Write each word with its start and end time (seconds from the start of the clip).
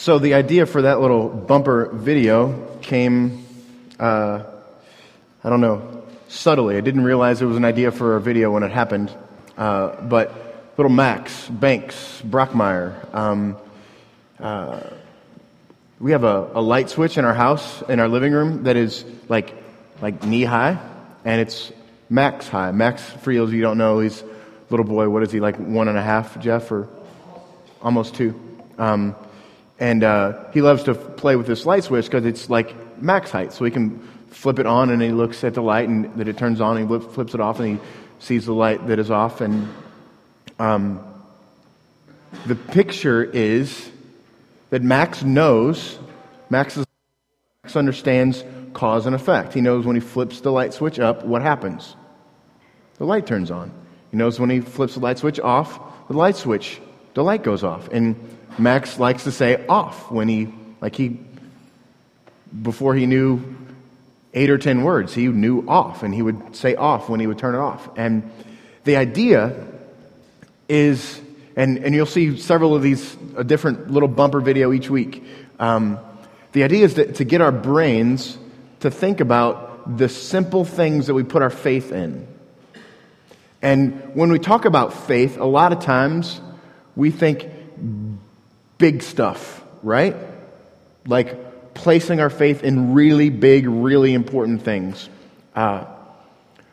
so, 0.00 0.18
the 0.18 0.32
idea 0.32 0.64
for 0.64 0.80
that 0.80 0.98
little 1.02 1.28
bumper 1.28 1.90
video 1.92 2.78
came, 2.80 3.44
uh, 3.98 4.44
I 5.44 5.50
don't 5.50 5.60
know, 5.60 6.04
subtly. 6.26 6.78
I 6.78 6.80
didn't 6.80 7.04
realize 7.04 7.42
it 7.42 7.44
was 7.44 7.58
an 7.58 7.66
idea 7.66 7.90
for 7.90 8.16
a 8.16 8.20
video 8.20 8.50
when 8.50 8.62
it 8.62 8.70
happened. 8.70 9.14
Uh, 9.58 10.00
but 10.00 10.72
little 10.78 10.88
Max, 10.88 11.46
Banks, 11.50 12.22
Brockmeyer, 12.24 13.14
um, 13.14 13.58
uh, 14.38 14.80
we 15.98 16.12
have 16.12 16.24
a, 16.24 16.48
a 16.54 16.62
light 16.62 16.88
switch 16.88 17.18
in 17.18 17.26
our 17.26 17.34
house, 17.34 17.82
in 17.82 18.00
our 18.00 18.08
living 18.08 18.32
room, 18.32 18.62
that 18.62 18.78
is 18.78 19.04
like, 19.28 19.52
like 20.00 20.24
knee 20.24 20.44
high, 20.44 20.78
and 21.26 21.42
it's 21.42 21.72
max 22.08 22.48
high. 22.48 22.72
Max, 22.72 23.02
for 23.02 23.34
those 23.34 23.52
you 23.52 23.60
don't 23.60 23.76
know, 23.76 23.98
he's 23.98 24.24
little 24.70 24.86
boy. 24.86 25.10
What 25.10 25.22
is 25.24 25.30
he, 25.30 25.40
like 25.40 25.56
one 25.56 25.88
and 25.88 25.98
a 25.98 26.02
half, 26.02 26.40
Jeff, 26.40 26.72
or 26.72 26.88
almost 27.82 28.14
two? 28.14 28.40
Um, 28.78 29.14
and 29.80 30.04
uh, 30.04 30.44
he 30.52 30.60
loves 30.60 30.84
to 30.84 30.94
play 30.94 31.36
with 31.36 31.46
this 31.46 31.64
light 31.64 31.84
switch 31.84 32.04
because 32.04 32.26
it's 32.26 32.50
like 32.50 33.02
max 33.02 33.30
height. 33.30 33.54
So 33.54 33.64
he 33.64 33.70
can 33.70 33.98
flip 34.28 34.58
it 34.58 34.66
on 34.66 34.90
and 34.90 35.00
he 35.00 35.10
looks 35.10 35.42
at 35.42 35.54
the 35.54 35.62
light 35.62 35.88
and 35.88 36.14
that 36.16 36.28
it 36.28 36.36
turns 36.36 36.60
on 36.60 36.76
and 36.76 36.88
he 36.88 36.98
flips 37.08 37.34
it 37.34 37.40
off 37.40 37.58
and 37.58 37.78
he 37.78 37.84
sees 38.18 38.44
the 38.44 38.52
light 38.52 38.86
that 38.88 38.98
is 38.98 39.10
off. 39.10 39.40
And 39.40 39.68
um, 40.58 41.02
the 42.46 42.54
picture 42.54 43.24
is 43.24 43.90
that 44.68 44.82
Max 44.82 45.22
knows, 45.22 45.98
Max, 46.50 46.76
is, 46.76 46.86
Max 47.64 47.74
understands 47.74 48.44
cause 48.74 49.06
and 49.06 49.16
effect. 49.16 49.54
He 49.54 49.62
knows 49.62 49.86
when 49.86 49.96
he 49.96 50.00
flips 50.00 50.42
the 50.42 50.52
light 50.52 50.74
switch 50.74 51.00
up, 51.00 51.24
what 51.24 51.40
happens? 51.40 51.96
The 52.98 53.06
light 53.06 53.26
turns 53.26 53.50
on. 53.50 53.72
He 54.10 54.18
knows 54.18 54.38
when 54.38 54.50
he 54.50 54.60
flips 54.60 54.94
the 54.94 55.00
light 55.00 55.18
switch 55.18 55.40
off, 55.40 55.80
the 56.08 56.16
light 56.16 56.36
switch, 56.36 56.80
the 57.14 57.24
light 57.24 57.42
goes 57.42 57.64
off. 57.64 57.88
And 57.88 58.16
Max 58.58 58.98
likes 58.98 59.24
to 59.24 59.32
say 59.32 59.64
off 59.66 60.10
when 60.10 60.28
he, 60.28 60.52
like 60.80 60.96
he, 60.96 61.18
before 62.62 62.94
he 62.94 63.06
knew 63.06 63.56
eight 64.34 64.50
or 64.50 64.58
ten 64.58 64.82
words, 64.82 65.14
he 65.14 65.28
knew 65.28 65.64
off, 65.66 66.02
and 66.02 66.14
he 66.14 66.22
would 66.22 66.54
say 66.54 66.74
off 66.74 67.08
when 67.08 67.20
he 67.20 67.26
would 67.26 67.38
turn 67.38 67.54
it 67.54 67.58
off. 67.58 67.88
And 67.96 68.30
the 68.84 68.96
idea 68.96 69.66
is, 70.68 71.20
and, 71.56 71.78
and 71.78 71.94
you'll 71.94 72.06
see 72.06 72.38
several 72.38 72.74
of 72.74 72.82
these, 72.82 73.16
a 73.36 73.44
different 73.44 73.90
little 73.90 74.08
bumper 74.08 74.40
video 74.40 74.72
each 74.72 74.88
week. 74.90 75.24
Um, 75.58 75.98
the 76.52 76.64
idea 76.64 76.84
is 76.84 76.94
that, 76.94 77.16
to 77.16 77.24
get 77.24 77.40
our 77.40 77.52
brains 77.52 78.38
to 78.80 78.90
think 78.90 79.20
about 79.20 79.96
the 79.98 80.08
simple 80.08 80.64
things 80.64 81.06
that 81.06 81.14
we 81.14 81.22
put 81.22 81.42
our 81.42 81.50
faith 81.50 81.92
in. 81.92 82.26
And 83.62 84.14
when 84.14 84.30
we 84.32 84.38
talk 84.38 84.64
about 84.64 84.92
faith, 84.94 85.38
a 85.38 85.44
lot 85.44 85.72
of 85.72 85.80
times 85.80 86.40
we 86.96 87.10
think 87.10 87.46
big 88.80 89.04
stuff, 89.04 89.62
right? 89.84 90.16
Like 91.06 91.74
placing 91.74 92.18
our 92.18 92.30
faith 92.30 92.64
in 92.64 92.94
really 92.94 93.30
big, 93.30 93.68
really 93.68 94.12
important 94.14 94.62
things. 94.62 95.08
Uh, 95.54 95.84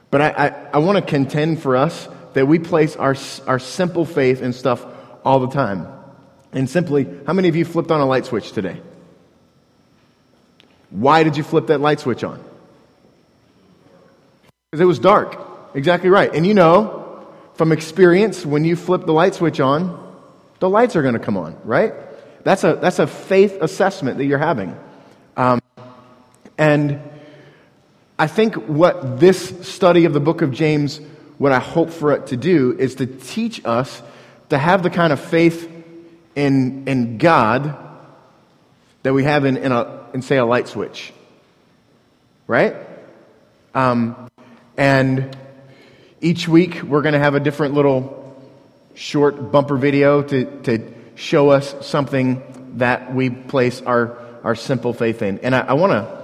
but 0.09 0.22
I, 0.22 0.30
I, 0.30 0.47
I 0.73 0.78
want 0.80 0.97
to 0.97 1.03
contend 1.03 1.61
for 1.61 1.75
us 1.75 2.08
that 2.33 2.47
we 2.47 2.58
place 2.58 2.95
our, 2.95 3.16
our 3.45 3.59
simple 3.59 4.05
faith 4.05 4.41
in 4.41 4.53
stuff 4.53 4.83
all 5.23 5.39
the 5.39 5.50
time. 5.50 5.88
And 6.52 6.67
simply, 6.67 7.05
how 7.28 7.33
many 7.33 7.50
of 7.50 7.56
you 7.56 7.66
flipped 7.66 7.91
on 7.91 8.01
a 8.01 8.06
light 8.06 8.25
switch 8.25 8.53
today? 8.53 8.81
Why 10.90 11.23
did 11.23 11.38
you 11.38 11.44
flip 11.44 11.67
that 11.67 11.81
light 11.81 12.00
switch 12.00 12.23
on? 12.23 12.44
Because 14.72 14.81
it 14.81 14.85
was 14.85 15.00
dark. 15.00 15.38
Exactly 15.75 16.09
right. 16.09 16.34
And 16.34 16.47
you 16.47 16.53
know 16.53 17.28
from 17.56 17.72
experience, 17.72 18.46
when 18.46 18.63
you 18.63 18.75
flip 18.75 19.06
the 19.06 19.13
light 19.13 19.34
switch 19.34 19.59
on, 19.59 20.06
the 20.59 20.69
lights 20.69 20.95
are 20.95 21.01
going 21.01 21.13
to 21.13 21.19
come 21.19 21.38
on, 21.38 21.57
right? 21.63 21.94
That's 22.44 22.63
a, 22.63 22.75
that's 22.75 23.00
a 23.00 23.07
faith 23.07 23.62
assessment 23.62 24.18
that 24.18 24.25
you're 24.25 24.38
having. 24.38 24.78
Um, 25.35 25.62
and 26.57 27.00
I 28.18 28.28
think 28.28 28.56
what 28.56 29.19
this 29.19 29.67
study 29.67 30.06
of 30.06 30.13
the 30.13 30.19
book 30.19 30.41
of 30.41 30.51
James, 30.51 31.00
what 31.38 31.51
I 31.51 31.59
hope 31.59 31.91
for 31.91 32.13
it 32.13 32.28
to 32.28 32.38
do, 32.38 32.75
is 32.78 32.96
to 32.96 33.06
teach 33.06 33.63
us 33.66 34.01
to 34.50 34.57
have 34.57 34.81
the 34.81 34.90
kind 34.90 35.13
of 35.13 35.19
faith 35.19 35.69
in, 36.35 36.88
in 36.88 37.17
God 37.17 37.78
that 39.03 39.13
we 39.13 39.23
have 39.23 39.46
in, 39.46 39.57
in, 39.57 39.72
a, 39.72 40.06
in 40.13 40.22
say, 40.22 40.38
a 40.38 40.46
light 40.46 40.67
switch. 40.67 41.13
Right? 42.47 42.75
Um, 43.75 44.29
and 44.78 45.35
each 46.22 46.47
week, 46.47 46.81
we're 46.81 47.01
going 47.01 47.13
to 47.13 47.19
have 47.19 47.35
a 47.35 47.40
different 47.40 47.73
little 47.73 48.16
short 48.97 49.52
bumper 49.52 49.78
video 49.78 50.24
to, 50.24 50.62
to 50.63 50.94
show 51.13 51.50
us 51.50 51.75
something 51.85 52.41
that 52.78 53.13
we 53.13 53.30
place 53.30 53.81
our, 53.84 54.18
our 54.44 54.56
simple 54.56 54.91
faith 54.91 55.22
in. 55.22 55.40
And 55.40 55.56
I, 55.56 55.59
I 55.59 55.74
want 55.74 55.91
to 55.91 56.18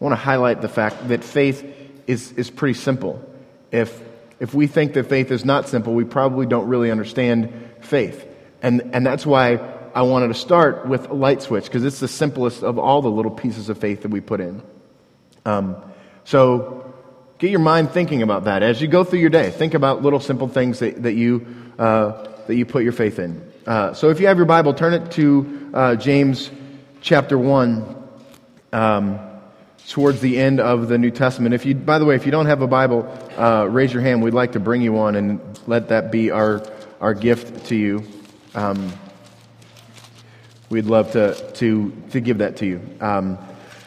want 0.00 0.12
to 0.12 0.16
highlight 0.16 0.60
the 0.60 0.68
fact 0.68 1.08
that 1.08 1.22
faith 1.22 1.64
is, 2.08 2.32
is 2.32 2.50
pretty 2.50 2.74
simple. 2.74 3.24
If, 3.70 4.02
if 4.40 4.52
we 4.52 4.66
think 4.66 4.94
that 4.94 5.08
faith 5.08 5.30
is 5.30 5.44
not 5.44 5.68
simple, 5.68 5.94
we 5.94 6.02
probably 6.02 6.44
don't 6.44 6.66
really 6.66 6.90
understand 6.90 7.52
faith. 7.82 8.26
And, 8.62 8.90
and 8.92 9.06
that's 9.06 9.24
why 9.24 9.60
I 9.94 10.02
wanted 10.02 10.28
to 10.28 10.34
start 10.34 10.88
with 10.88 11.08
a 11.08 11.14
light 11.14 11.40
switch, 11.40 11.66
because 11.66 11.84
it's 11.84 12.00
the 12.00 12.08
simplest 12.08 12.64
of 12.64 12.80
all 12.80 13.00
the 13.00 13.10
little 13.10 13.30
pieces 13.30 13.68
of 13.68 13.78
faith 13.78 14.02
that 14.02 14.10
we 14.10 14.20
put 14.20 14.40
in. 14.40 14.60
Um, 15.44 15.76
so 16.24 16.81
Get 17.42 17.50
your 17.50 17.58
mind 17.58 17.90
thinking 17.90 18.22
about 18.22 18.44
that 18.44 18.62
as 18.62 18.80
you 18.80 18.86
go 18.86 19.02
through 19.02 19.18
your 19.18 19.28
day. 19.28 19.50
Think 19.50 19.74
about 19.74 20.00
little 20.00 20.20
simple 20.20 20.46
things 20.46 20.78
that, 20.78 21.02
that, 21.02 21.14
you, 21.14 21.44
uh, 21.76 22.28
that 22.46 22.54
you 22.54 22.64
put 22.64 22.84
your 22.84 22.92
faith 22.92 23.18
in. 23.18 23.44
Uh, 23.66 23.94
so 23.94 24.10
if 24.10 24.20
you 24.20 24.28
have 24.28 24.36
your 24.36 24.46
Bible, 24.46 24.74
turn 24.74 24.94
it 24.94 25.10
to 25.10 25.70
uh, 25.74 25.96
James 25.96 26.52
chapter 27.00 27.36
1, 27.36 27.96
um, 28.72 29.18
towards 29.88 30.20
the 30.20 30.38
end 30.38 30.60
of 30.60 30.86
the 30.86 30.98
New 30.98 31.10
Testament. 31.10 31.52
If 31.52 31.66
you, 31.66 31.74
by 31.74 31.98
the 31.98 32.04
way, 32.04 32.14
if 32.14 32.26
you 32.26 32.30
don't 32.30 32.46
have 32.46 32.62
a 32.62 32.68
Bible, 32.68 33.12
uh, 33.36 33.66
raise 33.68 33.92
your 33.92 34.02
hand. 34.02 34.22
We'd 34.22 34.34
like 34.34 34.52
to 34.52 34.60
bring 34.60 34.80
you 34.80 34.92
one 34.92 35.16
and 35.16 35.40
let 35.66 35.88
that 35.88 36.12
be 36.12 36.30
our, 36.30 36.64
our 37.00 37.12
gift 37.12 37.66
to 37.66 37.74
you. 37.74 38.04
Um, 38.54 38.92
we'd 40.70 40.86
love 40.86 41.10
to, 41.14 41.34
to, 41.54 41.92
to 42.12 42.20
give 42.20 42.38
that 42.38 42.58
to 42.58 42.66
you. 42.66 42.80
Um, 43.00 43.36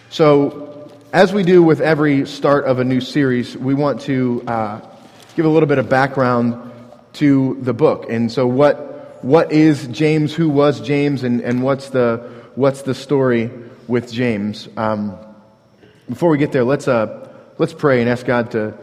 so 0.10 0.75
as 1.16 1.31
we 1.31 1.44
do 1.44 1.64
with 1.64 1.80
every 1.80 2.28
start 2.28 2.66
of 2.66 2.80
a 2.80 2.84
new 2.84 3.00
series, 3.00 3.56
we 3.56 3.74
want 3.74 4.02
to 4.02 4.44
uh, 4.46 4.81
give 5.38 5.46
a 5.46 5.50
little 5.50 5.66
bit 5.66 5.78
of 5.78 5.88
background 5.88 6.74
to 7.14 7.58
the 7.62 7.74
book. 7.74 8.08
And 8.09 8.30
so, 8.30 8.46
what, 8.46 9.24
what 9.24 9.53
is 9.53 9.88
James? 9.88 10.36
Who 10.36 10.50
was 10.50 10.81
James? 10.81 11.24
And, 11.24 11.40
and 11.40 11.64
what's, 11.64 11.90
the, 11.92 12.18
what's 12.56 12.81
the 12.81 12.94
story 12.94 13.50
with 13.88 14.12
James? 14.12 14.68
Um, 14.76 15.18
before 16.09 16.30
we 16.30 16.38
get 16.38 16.52
there, 16.52 16.66
let's, 16.66 16.86
uh, 16.86 17.30
let's 17.59 17.72
pray 17.72 18.02
and 18.02 18.09
ask 18.09 18.26
God 18.26 18.52
to, 18.52 18.78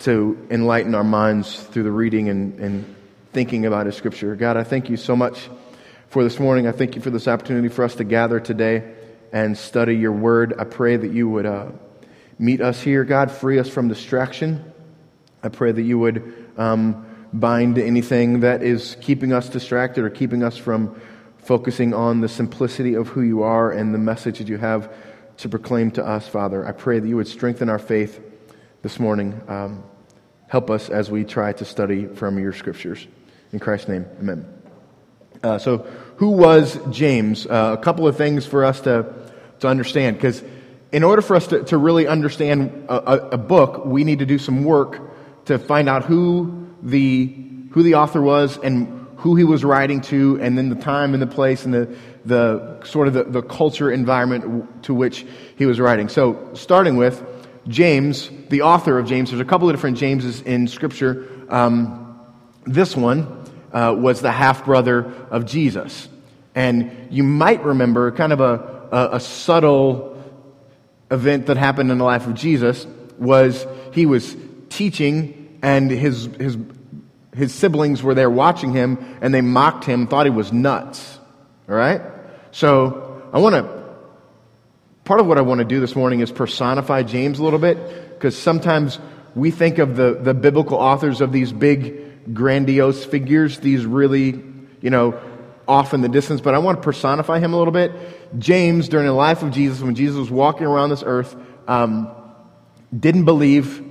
to 0.00 0.44
enlighten 0.50 0.92
our 0.96 1.04
minds 1.04 1.62
through 1.66 1.84
the 1.84 1.92
reading 1.92 2.28
and, 2.28 2.58
and 2.58 2.96
thinking 3.32 3.64
about 3.64 3.86
His 3.86 3.94
Scripture. 3.94 4.34
God, 4.34 4.56
I 4.56 4.64
thank 4.64 4.90
you 4.90 4.96
so 4.96 5.14
much 5.14 5.48
for 6.08 6.24
this 6.24 6.40
morning. 6.40 6.66
I 6.66 6.72
thank 6.72 6.96
you 6.96 7.00
for 7.00 7.10
this 7.10 7.28
opportunity 7.28 7.68
for 7.68 7.84
us 7.84 7.94
to 7.94 8.02
gather 8.02 8.40
today 8.40 8.95
and 9.36 9.58
study 9.58 9.94
your 9.94 10.12
word. 10.12 10.54
I 10.58 10.64
pray 10.64 10.96
that 10.96 11.12
you 11.12 11.28
would 11.28 11.44
uh, 11.44 11.66
meet 12.38 12.62
us 12.62 12.80
here, 12.80 13.04
God. 13.04 13.30
Free 13.30 13.58
us 13.58 13.68
from 13.68 13.86
distraction. 13.86 14.72
I 15.42 15.50
pray 15.50 15.72
that 15.72 15.82
you 15.82 15.98
would 15.98 16.48
um, 16.56 17.04
bind 17.34 17.76
anything 17.76 18.40
that 18.40 18.62
is 18.62 18.96
keeping 19.02 19.34
us 19.34 19.50
distracted 19.50 20.04
or 20.04 20.08
keeping 20.08 20.42
us 20.42 20.56
from 20.56 20.98
focusing 21.36 21.92
on 21.92 22.22
the 22.22 22.30
simplicity 22.30 22.94
of 22.94 23.08
who 23.08 23.20
you 23.20 23.42
are 23.42 23.70
and 23.70 23.92
the 23.92 23.98
message 23.98 24.38
that 24.38 24.48
you 24.48 24.56
have 24.56 24.90
to 25.36 25.50
proclaim 25.50 25.90
to 25.90 26.02
us, 26.02 26.26
Father. 26.26 26.66
I 26.66 26.72
pray 26.72 26.98
that 26.98 27.06
you 27.06 27.16
would 27.16 27.28
strengthen 27.28 27.68
our 27.68 27.78
faith 27.78 28.18
this 28.80 28.98
morning. 28.98 29.38
Um, 29.48 29.84
help 30.48 30.70
us 30.70 30.88
as 30.88 31.10
we 31.10 31.24
try 31.24 31.52
to 31.52 31.64
study 31.66 32.06
from 32.06 32.38
your 32.38 32.54
scriptures. 32.54 33.06
In 33.52 33.58
Christ's 33.58 33.88
name, 33.88 34.06
amen. 34.18 34.46
Uh, 35.42 35.58
so, 35.58 35.86
who 36.16 36.30
was 36.30 36.78
James? 36.90 37.46
Uh, 37.46 37.76
a 37.78 37.82
couple 37.82 38.08
of 38.08 38.16
things 38.16 38.46
for 38.46 38.64
us 38.64 38.80
to 38.80 39.25
to 39.60 39.68
understand. 39.68 40.16
Because 40.16 40.42
in 40.92 41.02
order 41.02 41.22
for 41.22 41.36
us 41.36 41.48
to, 41.48 41.64
to 41.64 41.78
really 41.78 42.06
understand 42.06 42.86
a, 42.88 43.34
a, 43.34 43.38
book, 43.38 43.84
we 43.84 44.04
need 44.04 44.20
to 44.20 44.26
do 44.26 44.38
some 44.38 44.64
work 44.64 45.00
to 45.46 45.58
find 45.58 45.88
out 45.88 46.04
who 46.04 46.68
the, 46.82 47.34
who 47.70 47.82
the 47.82 47.94
author 47.94 48.22
was 48.22 48.58
and 48.58 49.06
who 49.18 49.34
he 49.34 49.44
was 49.44 49.64
writing 49.64 50.00
to, 50.02 50.38
and 50.40 50.56
then 50.56 50.68
the 50.68 50.76
time 50.76 51.14
and 51.14 51.22
the 51.22 51.26
place 51.26 51.64
and 51.64 51.74
the, 51.74 51.96
the 52.24 52.82
sort 52.84 53.08
of 53.08 53.14
the, 53.14 53.24
the 53.24 53.42
culture 53.42 53.90
environment 53.90 54.84
to 54.84 54.94
which 54.94 55.26
he 55.56 55.66
was 55.66 55.80
writing. 55.80 56.08
So, 56.08 56.50
starting 56.54 56.96
with 56.96 57.24
James, 57.66 58.30
the 58.50 58.62
author 58.62 58.98
of 58.98 59.06
James, 59.06 59.30
there's 59.30 59.40
a 59.40 59.44
couple 59.44 59.68
of 59.68 59.74
different 59.74 59.96
Jameses 59.96 60.42
in 60.42 60.68
Scripture. 60.68 61.28
Um, 61.48 62.20
this 62.64 62.94
one 62.96 63.44
uh, 63.72 63.94
was 63.98 64.20
the 64.20 64.32
half 64.32 64.64
brother 64.64 65.12
of 65.30 65.46
Jesus. 65.46 66.08
And 66.54 67.08
you 67.10 67.22
might 67.22 67.62
remember 67.64 68.10
kind 68.12 68.32
of 68.32 68.40
a, 68.40 68.75
a, 68.92 69.10
a 69.12 69.20
subtle 69.20 70.16
event 71.10 71.46
that 71.46 71.56
happened 71.56 71.90
in 71.90 71.98
the 71.98 72.04
life 72.04 72.26
of 72.26 72.34
Jesus 72.34 72.86
was 73.18 73.66
he 73.92 74.06
was 74.06 74.36
teaching 74.68 75.58
and 75.62 75.90
his, 75.90 76.26
his, 76.38 76.58
his 77.34 77.54
siblings 77.54 78.02
were 78.02 78.14
there 78.14 78.30
watching 78.30 78.72
him 78.72 79.18
and 79.20 79.32
they 79.32 79.40
mocked 79.40 79.84
him, 79.84 80.06
thought 80.06 80.26
he 80.26 80.30
was 80.30 80.52
nuts. 80.52 81.18
All 81.68 81.74
right? 81.74 82.02
So 82.50 83.28
I 83.32 83.38
want 83.38 83.54
to, 83.54 83.84
part 85.04 85.20
of 85.20 85.26
what 85.26 85.38
I 85.38 85.42
want 85.42 85.58
to 85.58 85.64
do 85.64 85.80
this 85.80 85.96
morning 85.96 86.20
is 86.20 86.30
personify 86.30 87.02
James 87.02 87.38
a 87.38 87.44
little 87.44 87.58
bit 87.58 88.14
because 88.14 88.36
sometimes 88.36 88.98
we 89.34 89.50
think 89.50 89.78
of 89.78 89.96
the, 89.96 90.14
the 90.14 90.34
biblical 90.34 90.78
authors 90.78 91.20
of 91.20 91.32
these 91.32 91.52
big, 91.52 92.34
grandiose 92.34 93.04
figures, 93.04 93.58
these 93.60 93.84
really, 93.84 94.42
you 94.80 94.90
know, 94.90 95.20
off 95.68 95.94
in 95.94 96.00
the 96.00 96.08
distance, 96.08 96.40
but 96.40 96.54
I 96.54 96.58
want 96.58 96.78
to 96.78 96.82
personify 96.82 97.38
him 97.38 97.52
a 97.52 97.58
little 97.58 97.72
bit. 97.72 97.92
James, 98.38 98.88
during 98.88 99.06
the 99.06 99.12
life 99.12 99.42
of 99.42 99.50
Jesus, 99.50 99.80
when 99.80 99.94
Jesus 99.94 100.16
was 100.16 100.30
walking 100.30 100.66
around 100.66 100.90
this 100.90 101.02
earth, 101.04 101.34
um, 101.66 102.10
didn't 102.98 103.24
believe 103.24 103.82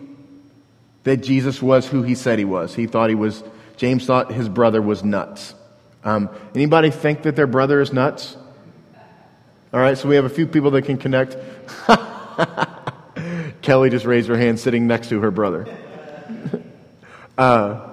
that 1.04 1.18
Jesus 1.18 1.62
was 1.62 1.88
who 1.88 2.02
he 2.02 2.16
said 2.16 2.40
he 2.40 2.46
was. 2.46 2.74
He 2.74 2.88
thought 2.88 3.10
he 3.10 3.16
was, 3.16 3.44
James 3.78 4.06
thought 4.06 4.32
his 4.32 4.50
brother 4.50 4.82
was 4.82 5.04
nuts. 5.04 5.54
Um, 6.04 6.30
anybody 6.54 6.92
think 6.92 7.24
that 7.24 7.36
their 7.36 7.48
brother 7.48 7.82
is 7.82 7.92
nuts? 7.92 8.38
All 9.74 9.80
right, 9.80 9.98
so 9.98 10.08
we 10.08 10.16
have 10.16 10.26
a 10.26 10.30
few 10.30 10.48
people 10.48 10.72
that 10.72 10.84
can 10.84 10.98
connect. 10.98 11.36
Kelly 13.62 13.90
just 13.90 14.06
raised 14.06 14.30
her 14.30 14.38
hand 14.38 14.60
sitting 14.60 14.88
next 14.88 15.10
to 15.10 15.20
her 15.20 15.32
brother. 15.32 15.68
uh, 17.38 17.90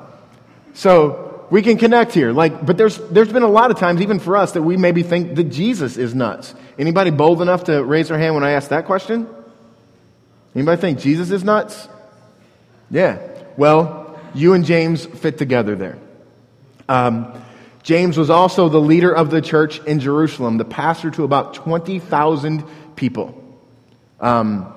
so 0.75 1.31
we 1.52 1.60
can 1.60 1.76
connect 1.76 2.14
here. 2.14 2.32
Like, 2.32 2.64
but 2.64 2.78
there's, 2.78 2.96
there's 3.10 3.31
been 3.31 3.43
a 3.43 3.50
lot 3.50 3.70
of 3.70 3.78
times, 3.78 4.00
even 4.00 4.20
for 4.20 4.38
us, 4.38 4.52
that 4.52 4.62
we 4.62 4.78
maybe 4.78 5.02
think 5.02 5.34
that 5.37 5.44
Jesus 5.44 5.99
is 5.99 6.14
nuts. 6.14 6.54
Anybody 6.78 7.10
bold 7.10 7.43
enough 7.43 7.64
to 7.64 7.84
raise 7.84 8.08
their 8.08 8.16
hand 8.16 8.34
when 8.34 8.43
I 8.43 8.52
ask 8.52 8.70
that 8.70 8.87
question? 8.87 9.28
Anybody 10.54 10.81
think 10.81 10.99
Jesus 10.99 11.31
is 11.31 11.44
nuts? 11.44 11.90
Yeah. 12.90 13.19
Well, 13.58 14.19
you 14.32 14.54
and 14.54 14.64
James 14.64 15.04
fit 15.04 15.37
together 15.37 15.76
there. 15.76 15.99
Um, 16.88 17.31
James 17.82 18.16
was 18.16 18.31
also 18.31 18.70
the 18.70 18.81
leader 18.81 19.14
of 19.14 19.31
the 19.31 19.43
church 19.43 19.78
in 19.81 20.00
Jerusalem, 20.00 20.56
the 20.56 20.64
pastor 20.64 21.10
to 21.10 21.25
about 21.25 21.52
20,000 21.52 22.64
people. 22.96 23.58
Um, 24.20 24.72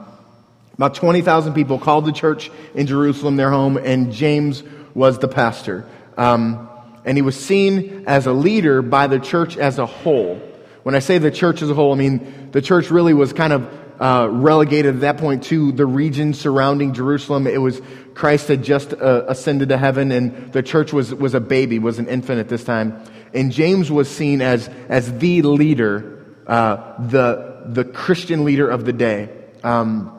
about 0.74 0.96
20,000 0.96 1.54
people 1.54 1.80
called 1.80 2.04
the 2.04 2.12
church 2.12 2.52
in 2.74 2.86
Jerusalem 2.86 3.38
their 3.38 3.50
home, 3.50 3.78
and 3.78 4.12
James 4.12 4.62
was 4.94 5.20
the 5.20 5.30
pastor. 5.30 5.88
Um, 6.18 6.70
and 7.04 7.18
he 7.18 7.22
was 7.22 7.40
seen 7.40 8.06
as 8.08 8.26
a 8.26 8.34
leader 8.34 8.82
by 8.82 9.08
the 9.08 9.20
church 9.20 9.58
as 9.58 9.78
a 9.78 9.86
whole. 9.86 10.42
When 10.84 10.96
I 10.96 11.00
say 11.00 11.18
the 11.18 11.32
church 11.32 11.62
as 11.62 11.70
a 11.70 11.74
whole, 11.74 11.94
I 11.94 11.98
mean 11.98 12.52
the 12.52 12.62
church 12.62 12.92
really 12.92 13.14
was 13.14 13.34
kind 13.34 13.54
of 13.54 13.70
uh, 14.00 14.28
relegated 14.30 14.96
at 14.96 15.02
that 15.02 15.18
point 15.18 15.44
to 15.44 15.72
the 15.72 15.86
region 15.86 16.34
surrounding 16.34 16.94
Jerusalem. 16.94 17.48
It 17.48 17.60
was 17.62 17.82
Christ 18.14 18.48
had 18.48 18.64
just 18.64 18.94
uh, 18.94 19.26
ascended 19.28 19.70
to 19.70 19.78
heaven, 19.78 20.12
and 20.12 20.52
the 20.52 20.64
church 20.64 20.94
was, 20.94 21.14
was 21.14 21.34
a 21.34 21.40
baby, 21.40 21.80
was 21.80 22.00
an 22.00 22.08
infant 22.08 22.40
at 22.40 22.50
this 22.50 22.64
time. 22.64 23.02
And 23.34 23.52
James 23.52 23.92
was 23.92 24.10
seen 24.10 24.42
as, 24.42 24.70
as 24.90 25.18
the 25.18 25.42
leader, 25.42 26.26
uh, 26.48 27.08
the, 27.08 27.64
the 27.66 27.84
Christian 27.84 28.46
leader 28.46 28.70
of 28.70 28.86
the 28.86 28.94
day. 28.94 29.30
Um, 29.64 30.12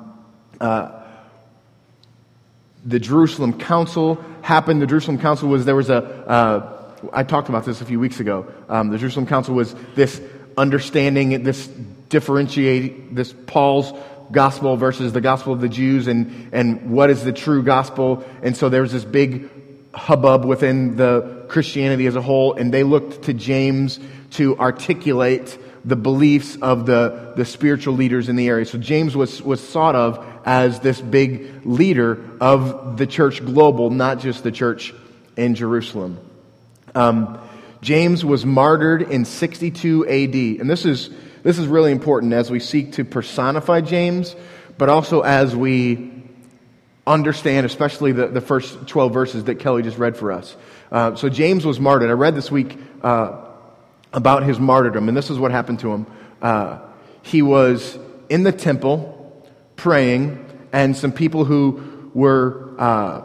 uh, 0.61 1.05
the 2.87 3.01
Jerusalem 3.01 3.59
Council 3.59 4.25
happened. 4.43 4.81
The 4.81 4.87
Jerusalem 4.87 5.19
Council 5.19 5.49
was, 5.49 5.65
there 5.65 5.77
was 5.77 5.91
a. 5.91 5.97
Uh, 5.97 6.73
I 7.13 7.25
talked 7.25 7.49
about 7.49 7.65
this 7.65 7.81
a 7.81 7.85
few 7.85 8.01
weeks 8.01 8.21
ago. 8.21 8.51
Um, 8.69 8.89
the 8.89 8.99
Jerusalem 8.99 9.27
Council 9.27 9.55
was 9.55 9.75
this 9.95 10.21
understanding, 10.57 11.43
this 11.43 11.67
differentiate 12.09 13.15
this 13.15 13.35
Paul's 13.47 13.93
gospel 14.33 14.77
versus 14.77 15.13
the 15.13 15.21
gospel 15.21 15.53
of 15.53 15.61
the 15.61 15.69
Jews 15.69 16.07
and, 16.07 16.49
and 16.53 16.91
what 16.91 17.11
is 17.11 17.25
the 17.25 17.33
true 17.33 17.63
gospel. 17.63 18.25
And 18.43 18.57
so 18.57 18.69
there's 18.69 18.93
this 18.93 19.05
big 19.05 19.51
hubbub 19.95 20.45
within 20.45 20.97
the 20.97 21.45
Christianity 21.49 22.07
as 22.07 22.17
a 22.17 22.23
whole, 22.23 22.55
and 22.55 22.73
they 22.73 22.83
looked 22.83 23.23
to 23.25 23.35
James 23.35 24.01
to 24.33 24.59
articulate 24.59 25.59
the 25.85 25.97
beliefs 25.97 26.57
of 26.63 26.87
the, 26.87 27.33
the 27.37 27.45
spiritual 27.45 27.95
leaders 27.95 28.29
in 28.29 28.37
the 28.37 28.49
area. 28.49 28.65
So 28.67 28.79
James 28.79 29.17
was, 29.17 29.41
was 29.43 29.63
thought 29.63 29.95
of 29.95 30.36
as 30.47 30.79
this 30.79 31.01
big 31.01 31.67
leader 31.67 32.25
of 32.41 32.97
the 32.97 33.07
church 33.07 33.45
global, 33.45 33.91
not 33.91 34.21
just 34.21 34.45
the 34.45 34.53
church 34.53 34.95
in 35.37 35.57
Jerusalem. 35.57 36.19
Um, 36.95 37.39
James 37.83 38.25
was 38.25 38.47
martyred 38.47 39.03
in 39.03 39.25
62 39.25 40.07
AD. 40.07 40.61
And 40.61 40.71
this 40.71 40.85
is 40.85 41.11
this 41.43 41.59
is 41.59 41.69
really 41.69 41.93
important 41.93 42.33
as 42.33 42.51
we 42.51 42.59
seek 42.59 42.95
to 42.95 43.05
personify 43.05 43.81
James, 43.81 44.35
but 44.79 44.89
also 44.89 45.21
as 45.21 45.55
we 45.55 46.13
understand, 47.07 47.65
especially 47.65 48.11
the, 48.11 48.27
the 48.27 48.41
first 48.41 48.89
12 48.89 49.13
verses 49.13 49.45
that 49.45 49.57
Kelly 49.57 49.85
just 49.85 49.97
read 49.97 50.17
for 50.17 50.33
us. 50.33 50.57
Uh, 50.91 51.15
so 51.15 51.29
James 51.29 51.65
was 51.65 51.79
martyred. 51.79 52.11
I 52.11 52.15
read 52.15 52.35
this 52.35 52.51
week 52.51 52.77
uh, 53.01 53.45
about 54.13 54.43
his 54.43 54.59
martyrdom, 54.59 55.07
and 55.07 55.17
this 55.17 55.31
is 55.31 55.39
what 55.39 55.53
happened 55.53 55.79
to 55.81 55.93
him. 55.93 56.07
Uh, 56.43 56.81
he 57.23 57.43
was 57.43 57.97
in 58.29 58.43
the 58.43 58.51
temple 58.51 59.16
praying, 59.77 60.45
and 60.73 60.97
some 60.97 61.13
people 61.13 61.45
who 61.45 62.11
were 62.15 62.75
uh, 62.79 63.23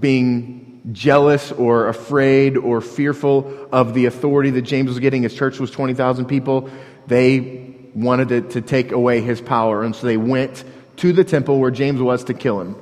being 0.00 0.80
jealous 0.92 1.52
or 1.52 1.88
afraid 1.88 2.56
or 2.56 2.80
fearful 2.80 3.68
of 3.72 3.94
the 3.94 4.06
authority 4.06 4.50
that 4.50 4.62
James 4.62 4.88
was 4.88 4.98
getting. 4.98 5.22
His 5.22 5.34
church 5.34 5.58
was 5.58 5.70
20,000 5.70 6.26
people. 6.26 6.70
They 7.06 7.74
wanted 7.94 8.28
to, 8.28 8.40
to 8.52 8.60
take 8.60 8.92
away 8.92 9.20
his 9.20 9.40
power, 9.40 9.82
and 9.82 9.94
so 9.94 10.06
they 10.06 10.16
went 10.16 10.64
to 10.96 11.12
the 11.12 11.24
temple 11.24 11.58
where 11.58 11.70
James 11.70 12.00
was 12.00 12.24
to 12.24 12.34
kill 12.34 12.60
him. 12.60 12.76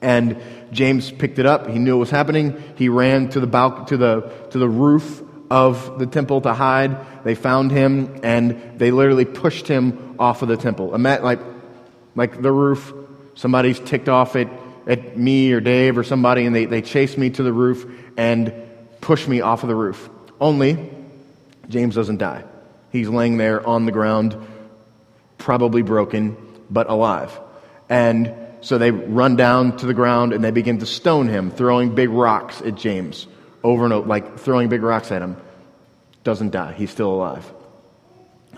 And 0.00 0.42
James 0.72 1.12
picked 1.12 1.38
it 1.38 1.46
up. 1.46 1.68
He 1.68 1.78
knew 1.78 1.96
what 1.96 2.00
was 2.00 2.10
happening. 2.10 2.60
He 2.76 2.88
ran 2.88 3.28
to 3.30 3.40
the 3.40 3.46
balcony, 3.46 3.86
to 3.86 3.96
the 3.96 4.20
to 4.50 4.58
the 4.58 4.68
roof 4.68 5.22
of 5.48 5.98
the 5.98 6.06
temple 6.06 6.40
to 6.40 6.52
hide. 6.54 6.96
They 7.24 7.34
found 7.34 7.70
him 7.70 8.20
and 8.24 8.78
they 8.78 8.90
literally 8.90 9.26
pushed 9.26 9.68
him 9.68 10.16
off 10.18 10.42
of 10.42 10.48
the 10.48 10.56
temple. 10.56 10.88
Like 10.98 11.40
like 12.14 12.40
the 12.40 12.52
roof. 12.52 12.92
Somebody's 13.34 13.80
ticked 13.80 14.08
off 14.08 14.36
at, 14.36 14.48
at 14.86 15.16
me 15.16 15.52
or 15.52 15.60
Dave 15.60 15.96
or 15.98 16.04
somebody, 16.04 16.44
and 16.44 16.54
they, 16.54 16.66
they 16.66 16.82
chased 16.82 17.16
me 17.16 17.30
to 17.30 17.42
the 17.42 17.52
roof 17.52 17.86
and 18.16 18.52
pushed 19.00 19.28
me 19.28 19.40
off 19.40 19.62
of 19.62 19.68
the 19.68 19.74
roof. 19.74 20.08
Only 20.40 20.90
James 21.68 21.94
doesn't 21.94 22.18
die. 22.18 22.44
He's 22.90 23.08
laying 23.08 23.38
there 23.38 23.66
on 23.66 23.86
the 23.86 23.92
ground, 23.92 24.36
probably 25.38 25.82
broken, 25.82 26.36
but 26.70 26.90
alive. 26.90 27.38
And 27.88 28.34
so 28.60 28.78
they 28.78 28.90
run 28.90 29.36
down 29.36 29.76
to 29.78 29.86
the 29.86 29.94
ground 29.94 30.32
and 30.32 30.44
they 30.44 30.50
begin 30.50 30.78
to 30.78 30.86
stone 30.86 31.28
him, 31.28 31.50
throwing 31.50 31.94
big 31.94 32.10
rocks 32.10 32.60
at 32.60 32.74
James 32.74 33.26
over 33.64 33.84
and 33.84 33.92
over, 33.92 34.06
like 34.06 34.38
throwing 34.38 34.68
big 34.68 34.82
rocks 34.82 35.10
at 35.10 35.22
him. 35.22 35.36
Doesn't 36.24 36.50
die. 36.50 36.72
He's 36.72 36.90
still 36.90 37.12
alive. 37.12 37.52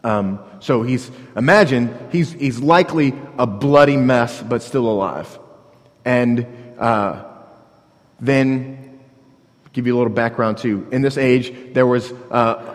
Um, 0.05 0.39
so 0.61 0.83
he's, 0.83 1.11
imagine, 1.35 1.97
he's, 2.13 2.33
he's 2.33 2.61
likely 2.61 3.15
a 3.39 3.47
bloody 3.47 3.97
mess, 3.97 4.43
but 4.43 4.63
still 4.63 4.87
alive. 4.87 5.39
And 6.05 6.47
uh, 6.79 7.25
then, 8.21 9.01
give 9.73 9.87
you 9.87 9.97
a 9.97 9.99
little 9.99 10.13
background 10.13 10.59
too. 10.59 10.87
In 10.93 11.03
this 11.03 11.17
age, 11.17 11.53
there 11.73 11.87
was 11.87 12.13
uh, 12.31 12.75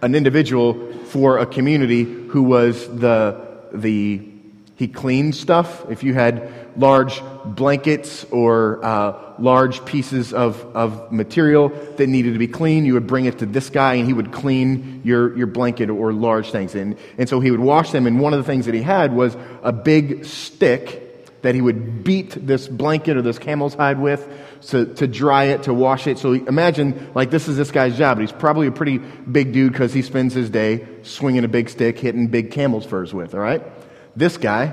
an 0.00 0.14
individual 0.14 0.92
for 1.04 1.38
a 1.38 1.46
community 1.46 2.04
who 2.04 2.42
was 2.42 2.88
the, 2.88 3.68
the 3.72 4.28
he 4.76 4.88
cleaned 4.88 5.34
stuff. 5.34 5.88
If 5.90 6.02
you 6.02 6.14
had 6.14 6.61
large 6.76 7.22
blankets 7.44 8.24
or 8.30 8.84
uh, 8.84 9.34
large 9.38 9.84
pieces 9.84 10.32
of, 10.32 10.60
of 10.76 11.12
material 11.12 11.70
that 11.96 12.06
needed 12.06 12.32
to 12.32 12.38
be 12.38 12.48
cleaned, 12.48 12.86
you 12.86 12.94
would 12.94 13.06
bring 13.06 13.24
it 13.24 13.38
to 13.38 13.46
this 13.46 13.70
guy 13.70 13.94
and 13.94 14.06
he 14.06 14.12
would 14.12 14.32
clean 14.32 15.02
your, 15.04 15.36
your 15.36 15.46
blanket 15.46 15.90
or 15.90 16.12
large 16.12 16.50
things. 16.50 16.74
And, 16.74 16.96
and 17.18 17.28
so 17.28 17.40
he 17.40 17.50
would 17.50 17.60
wash 17.60 17.90
them. 17.90 18.06
And 18.06 18.20
one 18.20 18.32
of 18.32 18.38
the 18.38 18.44
things 18.44 18.66
that 18.66 18.74
he 18.74 18.82
had 18.82 19.12
was 19.12 19.36
a 19.62 19.72
big 19.72 20.24
stick 20.24 21.00
that 21.42 21.56
he 21.56 21.60
would 21.60 22.04
beat 22.04 22.30
this 22.46 22.68
blanket 22.68 23.16
or 23.16 23.22
this 23.22 23.38
camel's 23.38 23.74
hide 23.74 23.98
with 23.98 24.28
to, 24.68 24.86
to 24.94 25.08
dry 25.08 25.44
it, 25.44 25.64
to 25.64 25.74
wash 25.74 26.06
it. 26.06 26.18
So 26.18 26.34
imagine, 26.34 27.10
like, 27.14 27.30
this 27.30 27.48
is 27.48 27.56
this 27.56 27.72
guy's 27.72 27.98
job. 27.98 28.20
He's 28.20 28.30
probably 28.30 28.68
a 28.68 28.72
pretty 28.72 28.98
big 28.98 29.52
dude 29.52 29.72
because 29.72 29.92
he 29.92 30.02
spends 30.02 30.34
his 30.34 30.50
day 30.50 30.86
swinging 31.02 31.42
a 31.42 31.48
big 31.48 31.68
stick, 31.68 31.98
hitting 31.98 32.28
big 32.28 32.52
camel's 32.52 32.86
furs 32.86 33.12
with, 33.12 33.34
all 33.34 33.40
right? 33.40 33.60
This 34.14 34.36
guy 34.36 34.72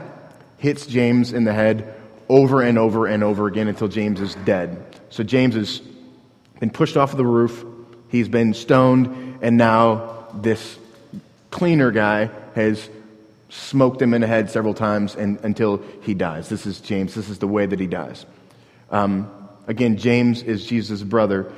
hits 0.59 0.85
James 0.85 1.33
in 1.33 1.43
the 1.43 1.53
head 1.53 1.95
over 2.29 2.61
and 2.61 2.77
over 2.77 3.07
and 3.07 3.23
over 3.23 3.47
again 3.47 3.67
until 3.67 3.87
James 3.87 4.21
is 4.21 4.35
dead. 4.35 4.85
So 5.09 5.23
James 5.23 5.55
has 5.55 5.81
been 6.59 6.69
pushed 6.69 6.95
off 6.95 7.11
of 7.11 7.17
the 7.17 7.25
roof, 7.25 7.65
he's 8.09 8.29
been 8.29 8.53
stoned, 8.53 9.39
and 9.41 9.57
now 9.57 10.27
this 10.35 10.77
cleaner 11.49 11.91
guy 11.91 12.29
has 12.55 12.89
smoked 13.49 14.01
him 14.01 14.13
in 14.13 14.21
the 14.21 14.27
head 14.27 14.51
several 14.51 14.73
times 14.75 15.15
and, 15.15 15.39
until 15.43 15.81
he 16.01 16.13
dies. 16.13 16.49
This 16.49 16.67
is 16.67 16.79
James. 16.79 17.15
This 17.15 17.29
is 17.29 17.39
the 17.39 17.47
way 17.47 17.65
that 17.65 17.79
he 17.79 17.87
dies. 17.87 18.25
Um, 18.91 19.31
again, 19.67 19.97
James 19.97 20.43
is 20.43 20.65
Jesus' 20.65 21.01
brother. 21.01 21.51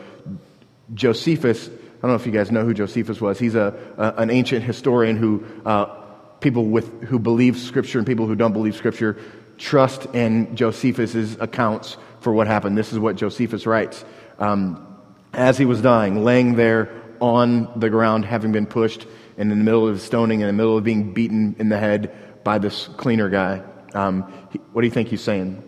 Josephus, 0.93 1.67
I 1.67 2.01
don't 2.01 2.11
know 2.11 2.15
if 2.15 2.25
you 2.25 2.31
guys 2.31 2.51
know 2.51 2.63
who 2.63 2.73
Josephus 2.73 3.19
was. 3.19 3.39
He's 3.39 3.55
a, 3.55 3.77
a 3.97 4.21
an 4.21 4.29
ancient 4.29 4.63
historian 4.63 5.17
who 5.17 5.45
uh, 5.65 6.00
people 6.41 6.65
with, 6.65 7.03
who 7.03 7.19
believe 7.19 7.57
Scripture 7.57 7.97
and 7.99 8.05
people 8.05 8.27
who 8.27 8.35
don't 8.35 8.53
believe 8.53 8.75
Scripture 8.75 9.17
trust 9.57 10.07
in 10.13 10.55
Josephus's 10.55 11.37
accounts 11.39 11.97
for 12.19 12.33
what 12.33 12.47
happened. 12.47 12.77
This 12.77 12.91
is 12.91 12.99
what 12.99 13.15
Josephus 13.15 13.65
writes. 13.65 14.03
Um, 14.39 14.87
as 15.33 15.57
he 15.57 15.65
was 15.65 15.81
dying, 15.81 16.23
laying 16.23 16.55
there 16.55 16.91
on 17.19 17.71
the 17.79 17.89
ground, 17.89 18.25
having 18.25 18.51
been 18.51 18.65
pushed 18.65 19.05
and 19.37 19.51
in 19.51 19.57
the 19.57 19.63
middle 19.63 19.87
of 19.87 20.01
stoning, 20.01 20.41
in 20.41 20.47
the 20.47 20.53
middle 20.53 20.77
of 20.77 20.83
being 20.83 21.13
beaten 21.13 21.55
in 21.59 21.69
the 21.69 21.77
head 21.77 22.43
by 22.43 22.57
this 22.57 22.87
cleaner 22.97 23.29
guy. 23.29 23.61
Um, 23.93 24.31
he, 24.51 24.59
what 24.73 24.81
do 24.81 24.87
you 24.87 24.91
think 24.91 25.09
he's 25.09 25.21
saying? 25.21 25.63